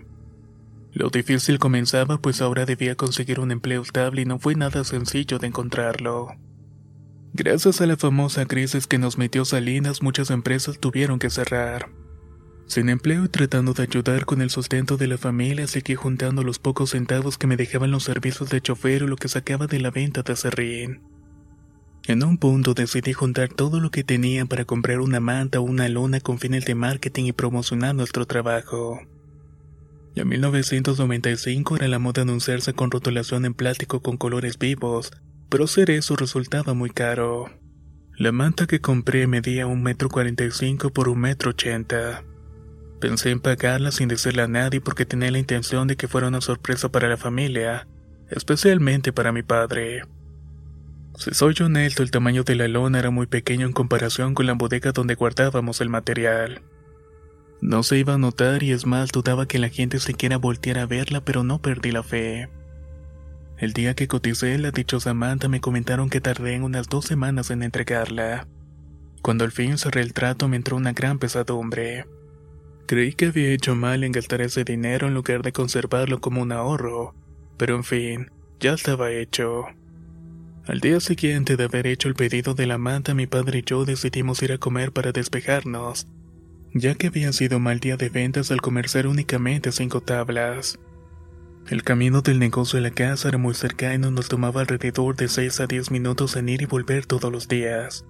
Lo 0.92 1.10
difícil 1.10 1.58
comenzaba 1.58 2.18
pues 2.18 2.40
ahora 2.40 2.64
debía 2.64 2.94
conseguir 2.96 3.40
un 3.40 3.50
empleo 3.50 3.82
estable 3.82 4.22
y 4.22 4.24
no 4.24 4.38
fue 4.38 4.54
nada 4.54 4.84
sencillo 4.84 5.38
de 5.38 5.48
encontrarlo. 5.48 6.28
Gracias 7.34 7.82
a 7.82 7.86
la 7.86 7.98
famosa 7.98 8.46
crisis 8.46 8.86
que 8.86 8.96
nos 8.96 9.18
metió 9.18 9.44
Salinas, 9.44 10.00
muchas 10.00 10.30
empresas 10.30 10.78
tuvieron 10.78 11.18
que 11.18 11.28
cerrar. 11.28 11.90
Sin 12.66 12.88
empleo 12.88 13.24
y 13.24 13.28
tratando 13.28 13.74
de 13.74 13.84
ayudar 13.84 14.26
con 14.26 14.42
el 14.42 14.50
sustento 14.50 14.96
de 14.96 15.06
la 15.06 15.18
familia, 15.18 15.66
seguí 15.68 15.94
juntando 15.94 16.42
los 16.42 16.58
pocos 16.58 16.90
centavos 16.90 17.38
que 17.38 17.46
me 17.46 17.56
dejaban 17.56 17.92
los 17.92 18.02
servicios 18.02 18.50
de 18.50 18.60
chofer 18.60 19.04
o 19.04 19.06
lo 19.06 19.16
que 19.16 19.28
sacaba 19.28 19.66
de 19.66 19.78
la 19.78 19.90
venta 19.90 20.22
de 20.22 20.34
serrín. 20.34 21.00
En 22.08 22.22
un 22.24 22.38
punto 22.38 22.74
decidí 22.74 23.12
juntar 23.12 23.48
todo 23.48 23.80
lo 23.80 23.90
que 23.90 24.04
tenía 24.04 24.46
para 24.46 24.64
comprar 24.64 25.00
una 25.00 25.20
manta 25.20 25.60
o 25.60 25.62
una 25.62 25.88
lona 25.88 26.20
con 26.20 26.38
fines 26.38 26.64
de 26.64 26.74
marketing 26.74 27.24
y 27.24 27.32
promocionar 27.32 27.94
nuestro 27.94 28.26
trabajo. 28.26 29.00
En 30.16 30.28
1995 30.28 31.76
era 31.76 31.88
la 31.88 31.98
moda 31.98 32.22
anunciarse 32.22 32.72
con 32.74 32.90
rotulación 32.90 33.44
en 33.44 33.54
plástico 33.54 34.00
con 34.00 34.16
colores 34.16 34.58
vivos, 34.58 35.12
pero 35.48 35.64
hacer 35.64 35.90
eso 35.90 36.16
resultaba 36.16 36.74
muy 36.74 36.90
caro. 36.90 37.50
La 38.16 38.32
manta 38.32 38.66
que 38.66 38.80
compré 38.80 39.26
medía 39.26 39.66
un 39.66 39.82
metro 39.82 40.08
cuarenta 40.08 40.44
por 40.92 41.08
un 41.08 41.20
metro 41.20 41.50
ochenta. 41.50 42.24
Pensé 43.00 43.30
en 43.30 43.40
pagarla 43.40 43.92
sin 43.92 44.08
decirle 44.08 44.42
a 44.42 44.48
nadie 44.48 44.80
porque 44.80 45.04
tenía 45.04 45.30
la 45.30 45.38
intención 45.38 45.86
de 45.86 45.96
que 45.96 46.08
fuera 46.08 46.28
una 46.28 46.40
sorpresa 46.40 46.90
para 46.90 47.08
la 47.08 47.16
familia, 47.16 47.86
especialmente 48.30 49.12
para 49.12 49.32
mi 49.32 49.42
padre. 49.42 50.02
Si 51.18 51.32
soy 51.32 51.54
honesto, 51.60 52.02
el 52.02 52.10
tamaño 52.10 52.42
de 52.42 52.54
la 52.54 52.68
lona 52.68 52.98
era 52.98 53.10
muy 53.10 53.26
pequeño 53.26 53.66
en 53.66 53.72
comparación 53.72 54.34
con 54.34 54.46
la 54.46 54.52
bodega 54.54 54.92
donde 54.92 55.14
guardábamos 55.14 55.80
el 55.80 55.88
material. 55.88 56.62
No 57.60 57.82
se 57.82 57.98
iba 57.98 58.14
a 58.14 58.18
notar 58.18 58.62
y 58.62 58.72
es 58.72 58.84
más, 58.86 59.12
dudaba 59.12 59.46
que 59.46 59.58
la 59.58 59.70
gente 59.70 59.98
siquiera 59.98 60.36
volteara 60.36 60.82
a 60.82 60.86
verla, 60.86 61.22
pero 61.22 61.42
no 61.42 61.60
perdí 61.60 61.90
la 61.90 62.02
fe. 62.02 62.50
El 63.58 63.72
día 63.72 63.94
que 63.94 64.08
coticé 64.08 64.58
la 64.58 64.70
dichosa 64.70 65.14
manta 65.14 65.48
me 65.48 65.62
comentaron 65.62 66.10
que 66.10 66.20
tardé 66.20 66.54
en 66.54 66.62
unas 66.62 66.88
dos 66.88 67.06
semanas 67.06 67.50
en 67.50 67.62
entregarla. 67.62 68.46
Cuando 69.22 69.44
al 69.44 69.52
fin 69.52 69.78
cerré 69.78 70.02
el 70.02 70.12
trato 70.12 70.48
me 70.48 70.56
entró 70.56 70.76
una 70.76 70.92
gran 70.92 71.18
pesadumbre. 71.18 72.04
Creí 72.86 73.14
que 73.14 73.26
había 73.26 73.50
hecho 73.50 73.74
mal 73.74 74.04
en 74.04 74.12
gastar 74.12 74.40
ese 74.40 74.62
dinero 74.62 75.08
en 75.08 75.14
lugar 75.14 75.42
de 75.42 75.52
conservarlo 75.52 76.20
como 76.20 76.42
un 76.42 76.52
ahorro, 76.52 77.14
pero 77.56 77.74
en 77.74 77.82
fin, 77.82 78.30
ya 78.60 78.74
estaba 78.74 79.10
hecho. 79.10 79.64
Al 80.66 80.80
día 80.80 81.00
siguiente 81.00 81.56
de 81.56 81.64
haber 81.64 81.88
hecho 81.88 82.08
el 82.08 82.14
pedido 82.14 82.54
de 82.54 82.66
la 82.66 82.78
manta, 82.78 83.12
mi 83.12 83.26
padre 83.26 83.58
y 83.58 83.62
yo 83.62 83.84
decidimos 83.84 84.40
ir 84.42 84.52
a 84.52 84.58
comer 84.58 84.92
para 84.92 85.10
despejarnos, 85.10 86.06
ya 86.74 86.94
que 86.94 87.08
había 87.08 87.32
sido 87.32 87.58
mal 87.58 87.80
día 87.80 87.96
de 87.96 88.08
ventas 88.08 88.52
al 88.52 88.60
comerciar 88.60 89.08
únicamente 89.08 89.72
cinco 89.72 90.00
tablas. 90.00 90.78
El 91.68 91.82
camino 91.82 92.22
del 92.22 92.38
negocio 92.38 92.78
a 92.78 92.82
la 92.82 92.92
casa 92.92 93.28
era 93.28 93.38
muy 93.38 93.54
cercano 93.54 94.08
y 94.08 94.12
nos 94.12 94.28
tomaba 94.28 94.60
alrededor 94.60 95.16
de 95.16 95.26
6 95.26 95.58
a 95.58 95.66
10 95.66 95.90
minutos 95.90 96.36
en 96.36 96.48
ir 96.48 96.62
y 96.62 96.66
volver 96.66 97.06
todos 97.06 97.32
los 97.32 97.48
días. 97.48 98.04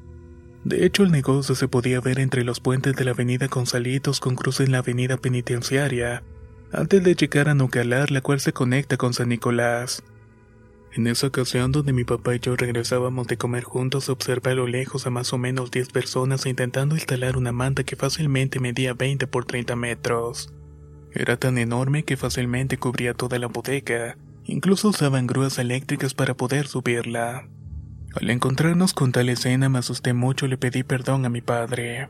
De 0.66 0.84
hecho, 0.84 1.04
el 1.04 1.12
negocio 1.12 1.54
se 1.54 1.68
podía 1.68 2.00
ver 2.00 2.18
entre 2.18 2.42
los 2.42 2.58
puentes 2.58 2.96
de 2.96 3.04
la 3.04 3.12
avenida 3.12 3.46
Consalitos 3.46 4.18
con 4.18 4.34
cruce 4.34 4.64
en 4.64 4.72
la 4.72 4.78
avenida 4.78 5.16
Penitenciaria, 5.16 6.24
antes 6.72 7.04
de 7.04 7.14
llegar 7.14 7.48
a 7.48 7.54
Nucalar, 7.54 8.10
la 8.10 8.20
cual 8.20 8.40
se 8.40 8.52
conecta 8.52 8.96
con 8.96 9.14
San 9.14 9.28
Nicolás. 9.28 10.02
En 10.92 11.06
esa 11.06 11.28
ocasión 11.28 11.70
donde 11.70 11.92
mi 11.92 12.02
papá 12.02 12.34
y 12.34 12.40
yo 12.40 12.56
regresábamos 12.56 13.28
de 13.28 13.36
comer 13.36 13.62
juntos, 13.62 14.08
observé 14.08 14.50
a 14.50 14.54
lo 14.56 14.66
lejos 14.66 15.06
a 15.06 15.10
más 15.10 15.32
o 15.32 15.38
menos 15.38 15.70
10 15.70 15.90
personas 15.90 16.46
intentando 16.46 16.96
instalar 16.96 17.36
una 17.36 17.52
manta 17.52 17.84
que 17.84 17.94
fácilmente 17.94 18.58
medía 18.58 18.92
20 18.92 19.28
por 19.28 19.44
30 19.44 19.76
metros. 19.76 20.52
Era 21.12 21.36
tan 21.36 21.58
enorme 21.58 22.02
que 22.02 22.16
fácilmente 22.16 22.76
cubría 22.76 23.14
toda 23.14 23.38
la 23.38 23.46
bodega, 23.46 24.18
incluso 24.42 24.88
usaban 24.88 25.28
grúas 25.28 25.60
eléctricas 25.60 26.12
para 26.12 26.34
poder 26.34 26.66
subirla. 26.66 27.46
Al 28.18 28.30
encontrarnos 28.30 28.94
con 28.94 29.12
tal 29.12 29.28
escena 29.28 29.68
me 29.68 29.78
asusté 29.78 30.14
mucho 30.14 30.46
y 30.46 30.48
le 30.48 30.56
pedí 30.56 30.82
perdón 30.82 31.26
a 31.26 31.28
mi 31.28 31.42
padre. 31.42 32.08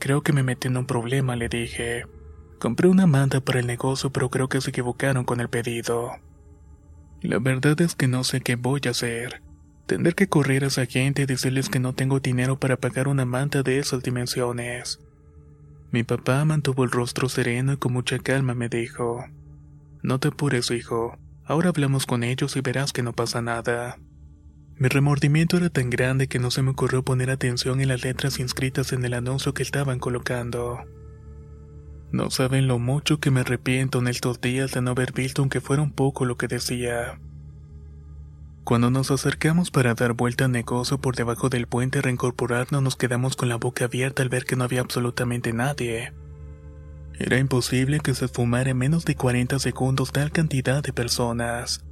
Creo 0.00 0.22
que 0.22 0.32
me 0.32 0.42
metí 0.42 0.66
en 0.66 0.76
un 0.76 0.86
problema, 0.86 1.36
le 1.36 1.48
dije. 1.48 2.04
Compré 2.58 2.88
una 2.88 3.06
manta 3.06 3.40
para 3.40 3.60
el 3.60 3.66
negocio, 3.68 4.10
pero 4.10 4.28
creo 4.28 4.48
que 4.48 4.60
se 4.60 4.70
equivocaron 4.70 5.24
con 5.24 5.40
el 5.40 5.48
pedido. 5.48 6.10
La 7.22 7.38
verdad 7.38 7.80
es 7.80 7.94
que 7.94 8.08
no 8.08 8.24
sé 8.24 8.40
qué 8.40 8.56
voy 8.56 8.80
a 8.86 8.90
hacer. 8.90 9.40
Tendré 9.86 10.14
que 10.14 10.28
correr 10.28 10.64
a 10.64 10.66
esa 10.66 10.86
gente 10.86 11.22
y 11.22 11.26
decirles 11.26 11.68
que 11.68 11.78
no 11.78 11.92
tengo 11.92 12.18
dinero 12.18 12.58
para 12.58 12.76
pagar 12.76 13.06
una 13.06 13.24
manta 13.24 13.62
de 13.62 13.78
esas 13.78 14.02
dimensiones. 14.02 14.98
Mi 15.92 16.02
papá 16.02 16.44
mantuvo 16.44 16.82
el 16.82 16.90
rostro 16.90 17.28
sereno 17.28 17.74
y 17.74 17.76
con 17.76 17.92
mucha 17.92 18.18
calma 18.18 18.54
me 18.54 18.68
dijo, 18.68 19.24
No 20.02 20.18
te 20.18 20.28
apures, 20.28 20.72
hijo. 20.72 21.16
Ahora 21.44 21.68
hablamos 21.68 22.04
con 22.04 22.24
ellos 22.24 22.56
y 22.56 22.62
verás 22.62 22.92
que 22.92 23.04
no 23.04 23.12
pasa 23.12 23.42
nada. 23.42 23.96
Mi 24.80 24.88
remordimiento 24.88 25.58
era 25.58 25.68
tan 25.68 25.90
grande 25.90 26.26
que 26.26 26.38
no 26.38 26.50
se 26.50 26.62
me 26.62 26.70
ocurrió 26.70 27.02
poner 27.02 27.28
atención 27.28 27.82
en 27.82 27.88
las 27.88 28.02
letras 28.02 28.38
inscritas 28.38 28.94
en 28.94 29.04
el 29.04 29.12
anuncio 29.12 29.52
que 29.52 29.62
estaban 29.62 29.98
colocando. 29.98 30.78
No 32.12 32.30
saben 32.30 32.66
lo 32.66 32.78
mucho 32.78 33.20
que 33.20 33.30
me 33.30 33.40
arrepiento 33.40 33.98
en 33.98 34.08
estos 34.08 34.40
días 34.40 34.72
de 34.72 34.80
no 34.80 34.92
haber 34.92 35.12
visto 35.12 35.42
aunque 35.42 35.60
fuera 35.60 35.82
un 35.82 35.92
poco 35.92 36.24
lo 36.24 36.38
que 36.38 36.48
decía. 36.48 37.20
Cuando 38.64 38.90
nos 38.90 39.10
acercamos 39.10 39.70
para 39.70 39.92
dar 39.92 40.14
vuelta 40.14 40.46
al 40.46 40.52
negocio 40.52 40.98
por 40.98 41.14
debajo 41.14 41.50
del 41.50 41.66
puente 41.66 42.00
reincorporarnos 42.00 42.82
nos 42.82 42.96
quedamos 42.96 43.36
con 43.36 43.50
la 43.50 43.56
boca 43.56 43.84
abierta 43.84 44.22
al 44.22 44.30
ver 44.30 44.46
que 44.46 44.56
no 44.56 44.64
había 44.64 44.80
absolutamente 44.80 45.52
nadie. 45.52 46.14
Era 47.18 47.36
imposible 47.36 48.00
que 48.00 48.14
se 48.14 48.28
fumara 48.28 48.70
en 48.70 48.78
menos 48.78 49.04
de 49.04 49.14
40 49.14 49.58
segundos 49.58 50.10
tal 50.10 50.32
cantidad 50.32 50.82
de 50.82 50.94
personas. 50.94 51.84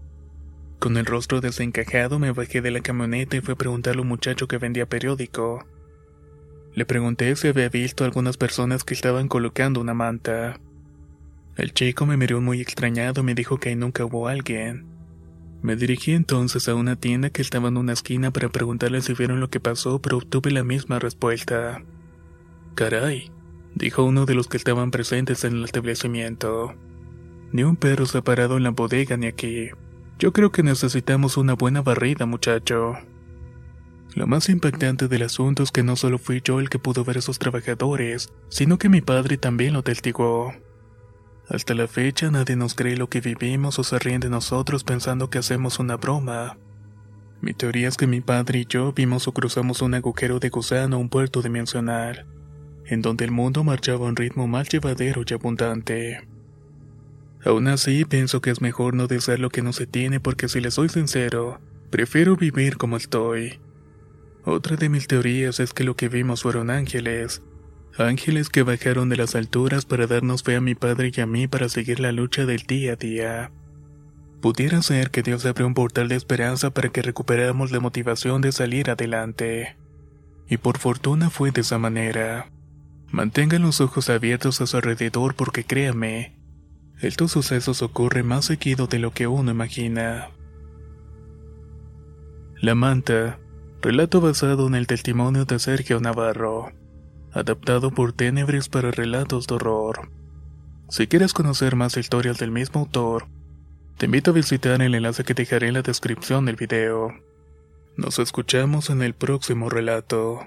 Con 0.79 0.97
el 0.97 1.07
rostro 1.07 1.41
desencajado 1.41 2.19
me 2.19 2.31
bajé 2.31 2.61
de 2.61 2.71
la 2.71 2.81
camioneta 2.81 3.37
y 3.37 3.41
fui 3.41 3.55
a 3.55 3.59
preguntarle 3.59 4.01
a 4.01 4.03
un 4.03 4.09
muchacho 4.09 4.47
que 4.47 4.59
vendía 4.59 4.89
periódico. 4.89 5.67
Le 6.75 6.85
pregunté 6.85 7.35
si 7.35 7.49
había 7.49 7.69
visto 7.69 8.05
a 8.05 8.07
algunas 8.07 8.37
personas 8.37 8.85
que 8.85 8.95
estaban 8.95 9.27
colocando 9.27 9.81
una 9.81 9.95
manta. 9.95 10.61
El 11.57 11.73
chico 11.75 12.07
me 12.07 12.17
miró 12.17 12.41
muy 12.41 12.61
extrañado 12.61 13.23
y 13.23 13.25
me 13.25 13.35
dijo 13.35 13.59
que 13.59 13.71
ahí 13.71 13.77
nunca 13.77 14.05
hubo 14.05 14.29
alguien. 14.29 14.87
Me 15.61 15.75
dirigí 15.75 16.13
entonces 16.13 16.69
a 16.69 16.77
una 16.77 16.95
tienda 16.95 17.31
que 17.31 17.43
estaba 17.43 17.67
en 17.67 17.77
una 17.77 17.95
esquina 17.95 18.31
para 18.31 18.49
preguntarle 18.49 19.01
si 19.01 19.15
vieron 19.15 19.41
lo 19.41 19.51
que 19.51 19.59
pasó, 19.59 20.01
pero 20.01 20.19
obtuve 20.19 20.53
la 20.53 20.63
misma 20.63 21.01
respuesta. 21.01 21.83
Caray, 22.77 23.33
dijo 23.75 24.05
uno 24.05 24.25
de 24.25 24.37
los 24.37 24.47
que 24.47 24.57
estaban 24.57 24.93
presentes 24.93 25.43
en 25.43 25.55
el 25.55 25.65
establecimiento. 25.65 26.77
Ni 27.51 27.65
un 27.65 27.75
perro 27.75 28.07
se 28.07 28.19
ha 28.19 28.23
parado 28.23 28.57
en 28.57 28.63
la 28.63 28.71
bodega 28.71 29.17
ni 29.17 29.27
aquí. 29.27 29.71
Yo 30.19 30.33
creo 30.33 30.51
que 30.51 30.65
necesitamos 30.65 31.37
una 31.37 31.55
buena 31.55 31.81
barrida, 31.81 32.27
muchacho. 32.27 32.97
Lo 34.17 34.27
más 34.27 34.49
impactante 34.49 35.07
del 35.07 35.23
asunto 35.23 35.63
es 35.63 35.71
que 35.71 35.85
no 35.85 35.95
solo 35.95 36.19
fui 36.19 36.41
yo 36.43 36.59
el 36.59 36.69
que 36.69 36.81
pudo 36.81 37.05
ver 37.05 37.17
a 37.17 37.19
esos 37.21 37.39
trabajadores, 37.39 38.33
sino 38.49 38.79
que 38.79 38.89
mi 38.89 39.01
padre 39.01 39.37
también 39.37 39.75
lo 39.75 39.85
testigó. 39.85 40.55
Hasta 41.49 41.75
la 41.75 41.87
fecha 41.87 42.33
nadie 42.33 42.57
nos 42.57 42.75
cree 42.75 42.97
lo 42.97 43.09
que 43.09 43.21
vivimos 43.21 43.79
o 43.79 43.85
se 43.85 43.97
ríen 44.01 44.21
de 44.21 44.29
nosotros 44.29 44.83
pensando 44.83 45.31
que 45.31 45.39
hacemos 45.39 45.79
una 45.79 45.97
broma. 45.97 46.59
Mi 47.41 47.55
teoría 47.55 47.87
es 47.87 47.97
que 47.97 48.09
mi 48.09 48.21
padre 48.21 48.61
y 48.61 48.67
yo 48.67 48.93
vimos 48.93 49.29
o 49.29 49.33
cruzamos 49.33 49.83
un 49.83 49.95
agujero 49.95 50.41
de 50.41 50.49
gusano 50.49 50.97
a 50.97 50.99
un 50.99 51.09
puerto 51.09 51.43
dimensional, 51.43 52.27
en 52.87 53.03
donde 53.03 53.25
el 53.25 53.31
mundo 53.31 53.63
marchaba 53.63 54.07
a 54.07 54.09
un 54.09 54.17
ritmo 54.17 54.49
más 54.49 54.69
llevadero 54.69 55.23
y 55.25 55.33
abundante. 55.33 56.27
Aún 57.45 57.69
así, 57.69 58.05
pienso 58.05 58.41
que 58.41 58.51
es 58.51 58.61
mejor 58.61 58.95
no 58.95 59.07
desear 59.07 59.39
lo 59.39 59.51
que 59.51 59.63
no 59.63 59.73
se 59.73 59.87
tiene 59.87 60.21
porque 60.21 60.49
si 60.49 60.61
le 60.61 60.71
soy 60.71 60.89
sincero, 60.89 61.61
prefiero 61.91 62.37
vivir 62.37 62.77
como 62.77 62.97
estoy. 62.97 63.61
Otra 64.45 64.77
de 64.77 64.89
mis 64.89 65.07
teorías 65.07 65.61
es 65.61 65.73
que 65.73 65.85
lo 65.85 65.95
que 65.97 66.09
vimos 66.09 66.43
fueron 66.43 66.71
ángeles, 66.71 67.43
Ángeles 67.99 68.49
que 68.49 68.63
bajaron 68.63 69.09
de 69.09 69.17
las 69.17 69.35
alturas 69.35 69.85
para 69.85 70.07
darnos 70.07 70.45
fe 70.45 70.55
a 70.55 70.61
mi 70.61 70.77
padre 70.77 71.11
y 71.13 71.21
a 71.21 71.27
mí 71.27 71.49
para 71.49 71.69
seguir 71.69 71.99
la 71.99 72.13
lucha 72.13 72.47
del 72.47 72.61
día 72.61 72.93
a 72.93 72.97
día. 72.97 73.51
Pudiera 74.41 74.83
ser 74.83 75.11
que 75.11 75.25
Dios 75.25 75.45
abrió 75.47 75.67
un 75.67 75.75
portal 75.75 76.07
de 76.07 76.15
esperanza 76.15 76.71
para 76.71 76.91
que 76.91 77.03
recuperáramos 77.03 77.73
la 77.73 77.81
motivación 77.81 78.41
de 78.41 78.53
salir 78.53 78.89
adelante. 78.91 79.77
Y 80.49 80.59
por 80.59 80.79
fortuna 80.79 81.29
fue 81.29 81.51
de 81.51 81.63
esa 81.63 81.79
manera. 81.79 82.51
Mantengan 83.11 83.63
los 83.63 83.81
ojos 83.81 84.09
abiertos 84.11 84.61
a 84.61 84.69
su 84.69 84.77
alrededor 84.77 85.35
porque 85.35 85.65
créame, 85.65 86.37
estos 87.01 87.33
sucesos 87.33 87.83
ocurren 87.83 88.27
más 88.27 88.47
seguido 88.47 88.87
de 88.87 88.99
lo 88.99 89.13
que 89.13 89.27
uno 89.27 89.51
imagina. 89.51 90.31
La 92.61 92.75
manta, 92.75 93.39
relato 93.81 94.21
basado 94.21 94.67
en 94.67 94.75
el 94.75 94.87
testimonio 94.87 95.45
de 95.45 95.59
Sergio 95.59 96.01
Navarro 96.01 96.73
adaptado 97.33 97.91
por 97.91 98.13
Tenebris 98.13 98.69
para 98.69 98.91
relatos 98.91 99.47
de 99.47 99.55
horror. 99.55 100.11
Si 100.89 101.07
quieres 101.07 101.33
conocer 101.33 101.77
más 101.77 101.97
historias 101.97 102.39
del 102.39 102.51
mismo 102.51 102.81
autor, 102.81 103.27
te 103.97 104.07
invito 104.07 104.31
a 104.31 104.35
visitar 104.35 104.81
el 104.81 104.95
enlace 104.95 105.25
que 105.25 105.35
dejaré 105.35 105.69
en 105.69 105.75
la 105.75 105.83
descripción 105.83 106.47
del 106.47 106.57
video. 106.57 107.13
Nos 107.97 108.19
escuchamos 108.19 108.91
en 108.91 109.03
el 109.03 109.15
próximo 109.15 109.69
relato. 109.69 110.47